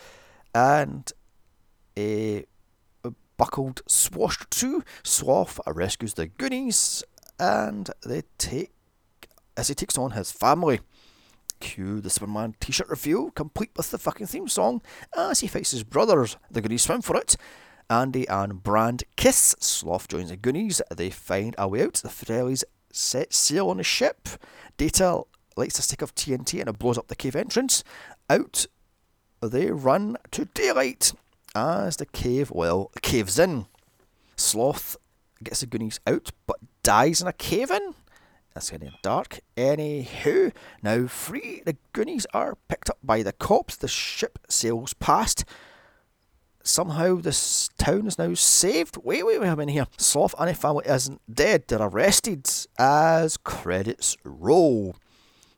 and 0.54 1.12
a 1.98 2.46
buckled 3.38 3.82
swashed 3.88 4.50
to 4.50 4.84
Sloth 5.04 5.60
rescues 5.68 6.14
the 6.14 6.28
Goonies 6.28 7.04
and 7.40 7.90
they 8.06 8.24
take 8.38 8.72
as 9.58 9.68
he 9.68 9.76
takes 9.76 9.98
on 9.98 10.12
his 10.12 10.32
family. 10.32 10.80
Cue 11.60 12.02
the 12.02 12.10
Superman 12.10 12.56
t-shirt 12.60 12.90
review, 12.90 13.32
complete 13.36 13.72
with 13.76 13.92
the 13.92 13.98
fucking 13.98 14.28
theme 14.28 14.48
song, 14.48 14.82
ah, 15.16 15.32
as 15.32 15.40
he 15.40 15.48
fights 15.48 15.72
his 15.72 15.84
brothers. 15.84 16.38
The 16.52 16.62
Goonies 16.62 16.84
swim 16.84 17.02
for 17.02 17.16
it. 17.16 17.36
Andy 17.90 18.28
and 18.28 18.64
Brand 18.64 19.04
kiss. 19.16 19.56
Sloth 19.60 20.08
joins 20.08 20.30
the 20.30 20.38
Goonies. 20.38 20.82
They 20.96 21.10
find 21.10 21.56
a 21.58 21.68
way 21.68 21.84
out. 21.84 21.96
The 21.96 22.10
Fratellis 22.10 22.64
set 22.92 23.34
sail 23.34 23.70
on 23.70 23.78
the 23.78 23.84
ship. 23.84 24.28
Data 24.78 25.24
lights 25.56 25.80
a 25.80 25.82
stick 25.82 26.02
of 26.02 26.16
TNT 26.16 26.60
and 26.60 26.70
it 26.70 26.80
blows 26.80 26.98
up 26.98 27.08
the 27.08 27.16
cave 27.16 27.36
entrance. 27.36 27.84
Out 28.30 28.66
they 29.42 29.70
run 29.70 30.18
to 30.32 30.46
daylight 30.46 31.14
as 31.56 31.98
the 31.98 32.06
cave, 32.06 32.52
well, 32.52 32.92
caves 33.02 33.40
in. 33.40 33.66
Sloth 34.36 34.98
gets 35.44 35.62
the 35.62 35.68
Goonies 35.68 36.00
out, 36.06 36.32
but 36.48 36.58
dies 36.84 37.22
in 37.22 37.28
a 37.28 37.34
cave 37.34 37.72
in. 37.72 37.96
That's 38.56 38.70
getting 38.72 38.94
dark. 39.02 39.42
Anywho, 39.58 40.54
now 40.82 41.08
free, 41.08 41.62
the 41.66 41.76
Goonies 41.92 42.26
are 42.34 42.56
picked 42.70 42.90
up 42.90 42.98
by 43.04 43.22
the 43.22 43.34
cops. 43.34 43.76
The 43.76 43.90
ship 43.90 44.40
sails 44.48 44.94
past. 44.94 45.44
somehow 46.64 47.16
this 47.16 47.70
town 47.78 48.08
is 48.08 48.18
now 48.18 48.34
saved. 48.34 48.98
Wait, 48.98 49.26
wait, 49.26 49.40
wait 49.40 49.48
a 49.48 49.56
minute 49.56 49.74
here. 49.74 49.88
Sloth 49.98 50.34
and 50.40 50.50
his 50.50 50.58
family 50.58 50.86
isn't 50.88 51.22
dead. 51.32 51.66
They're 51.68 51.82
arrested 51.82 52.50
as 52.78 53.38
credits 53.38 54.18
roll. 54.24 54.96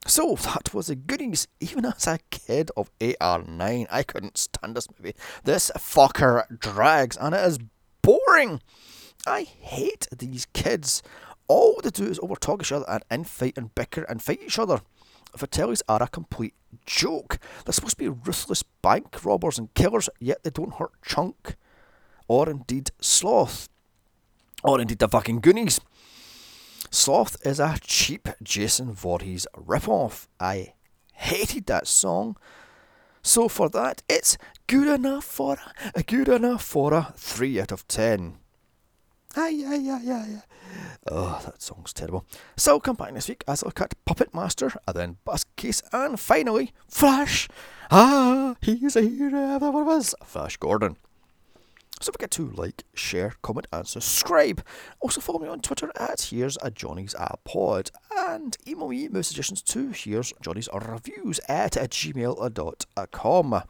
So 0.06 0.36
that 0.36 0.74
was 0.74 0.88
the 0.88 0.96
Goonies. 0.96 1.48
Even 1.60 1.86
as 1.86 2.08
a 2.08 2.20
kid 2.30 2.72
of 2.78 2.92
eight 3.02 3.18
or 3.20 3.44
nine, 3.44 3.88
I 3.90 4.04
couldn't 4.04 4.38
stand 4.38 4.76
this 4.76 4.88
movie. 4.98 5.16
This 5.44 5.72
fucker 5.78 6.44
drags, 6.60 7.18
and 7.18 7.34
it 7.34 7.46
is 7.46 7.60
boring. 8.02 8.62
I 9.26 9.44
hate 9.44 10.08
these 10.18 10.46
kids. 10.54 11.02
All 11.48 11.80
they 11.84 11.90
do 11.90 12.06
is 12.06 12.20
overtalk 12.20 12.62
each 12.62 12.72
other 12.72 12.86
and 12.88 13.04
infight 13.10 13.58
and 13.58 13.74
bicker 13.74 14.04
and 14.04 14.22
fight 14.22 14.42
each 14.44 14.60
other. 14.60 14.82
Fratellis 15.38 15.82
are 15.88 16.04
a 16.04 16.08
complete 16.08 16.54
joke. 16.86 17.40
They're 17.64 17.74
supposed 17.74 17.98
to 17.98 18.04
be 18.04 18.10
ruthless 18.10 18.64
bank 18.64 19.24
robbers 19.24 19.58
and 19.58 19.74
killers, 19.74 20.10
yet 20.20 20.44
they 20.44 20.50
don't 20.50 20.76
hurt 20.76 20.92
Chunk, 21.06 21.56
or 22.28 22.50
indeed 22.50 22.92
Sloth, 23.00 23.70
or 24.64 24.82
indeed 24.82 25.00
the 25.00 25.08
fucking 25.08 25.42
Goonies. 25.42 25.80
Sloth 26.90 27.38
is 27.46 27.60
a 27.60 27.78
cheap 27.82 28.30
Jason 28.42 28.94
Voorhees 28.94 29.46
ripoff. 29.56 30.28
I 30.40 30.74
hated 31.14 31.66
that 31.68 31.88
song. 31.88 32.38
So 33.22 33.50
for 33.50 33.70
that, 33.70 34.04
it's 34.08 34.38
good 34.68 34.88
enough 34.88 35.26
for 35.26 35.58
a 35.94 36.04
good 36.04 36.30
enough 36.30 36.64
for 36.64 36.94
a 36.94 37.14
three 37.18 37.60
out 37.60 37.72
of 37.72 37.88
ten. 37.88 38.38
Aye, 39.36 39.64
aye, 39.68 39.90
aye, 39.92 40.12
aye. 40.12 40.44
Oh, 41.10 41.41
that 41.45 41.62
song's 41.62 41.93
terrible. 41.93 42.25
So 42.56 42.80
come 42.80 42.95
back 42.95 43.13
next 43.13 43.30
week 43.30 43.43
as 43.47 43.63
I 43.63 43.67
look 43.67 43.82
at 43.82 43.93
Puppet 44.06 44.34
Master, 44.34 44.73
and 44.88 44.95
then 44.95 45.10
er 45.12 45.15
Basket 45.25 45.56
Case, 45.56 45.82
and 45.91 46.19
finally 46.19 46.73
Flash. 46.88 47.47
Ah, 47.89 48.56
he's 48.62 48.95
a 48.95 49.01
hero. 49.01 49.60
That 49.60 49.71
was 49.71 50.13
Flash 50.23 50.58
Gordon. 50.58 50.97
So 51.99 52.12
forget 52.12 52.32
to 52.32 52.51
like, 52.51 52.84
share, 52.93 53.34
comment, 53.41 53.67
and 53.71 53.88
subscribe. 53.88 54.63
Also 54.99 55.19
follow 55.19 55.39
me 55.39 55.47
on 55.47 55.62
Twitter 55.62 55.91
at 55.99 56.21
Here's 56.21 56.58
a 56.62 56.69
Johnny's 56.69 57.15
Pod 57.43 57.89
and 58.15 58.56
email 58.67 58.89
me 58.89 59.08
with 59.08 59.25
suggestions 59.25 59.62
to 59.63 59.89
Here's 59.89 60.32
Johnny's 60.41 60.69
Reviews 60.71 61.39
at 61.47 61.71
gmail.com. 61.73 63.63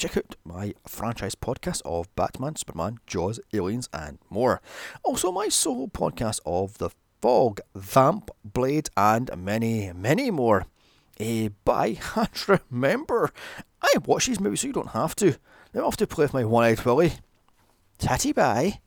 Check 0.00 0.16
out 0.16 0.34
my 0.46 0.72
franchise 0.88 1.34
podcast 1.34 1.82
of 1.84 2.08
Batman, 2.16 2.56
Superman, 2.56 3.00
Jaws, 3.06 3.38
Aliens, 3.52 3.86
and 3.92 4.16
more. 4.30 4.62
Also, 5.04 5.30
my 5.30 5.50
solo 5.50 5.88
podcast 5.88 6.40
of 6.46 6.78
The 6.78 6.88
Fog, 7.20 7.60
Vamp, 7.74 8.30
Blade, 8.42 8.88
and 8.96 9.30
many, 9.36 9.92
many 9.92 10.30
more. 10.30 10.64
Uh, 11.20 11.50
but 11.66 11.72
I 11.72 11.94
can't 11.96 12.48
remember. 12.48 13.30
I 13.82 13.92
watch 14.06 14.24
these 14.24 14.40
movies 14.40 14.62
so 14.62 14.68
you 14.68 14.72
don't 14.72 14.92
have 14.92 15.14
to. 15.16 15.36
Now 15.74 15.82
I 15.82 15.84
have 15.84 15.98
to 15.98 16.06
play 16.06 16.24
with 16.24 16.32
my 16.32 16.46
one 16.46 16.64
eyed 16.64 16.82
Willie. 16.82 17.12
Tatty 17.98 18.32
bye. 18.32 18.80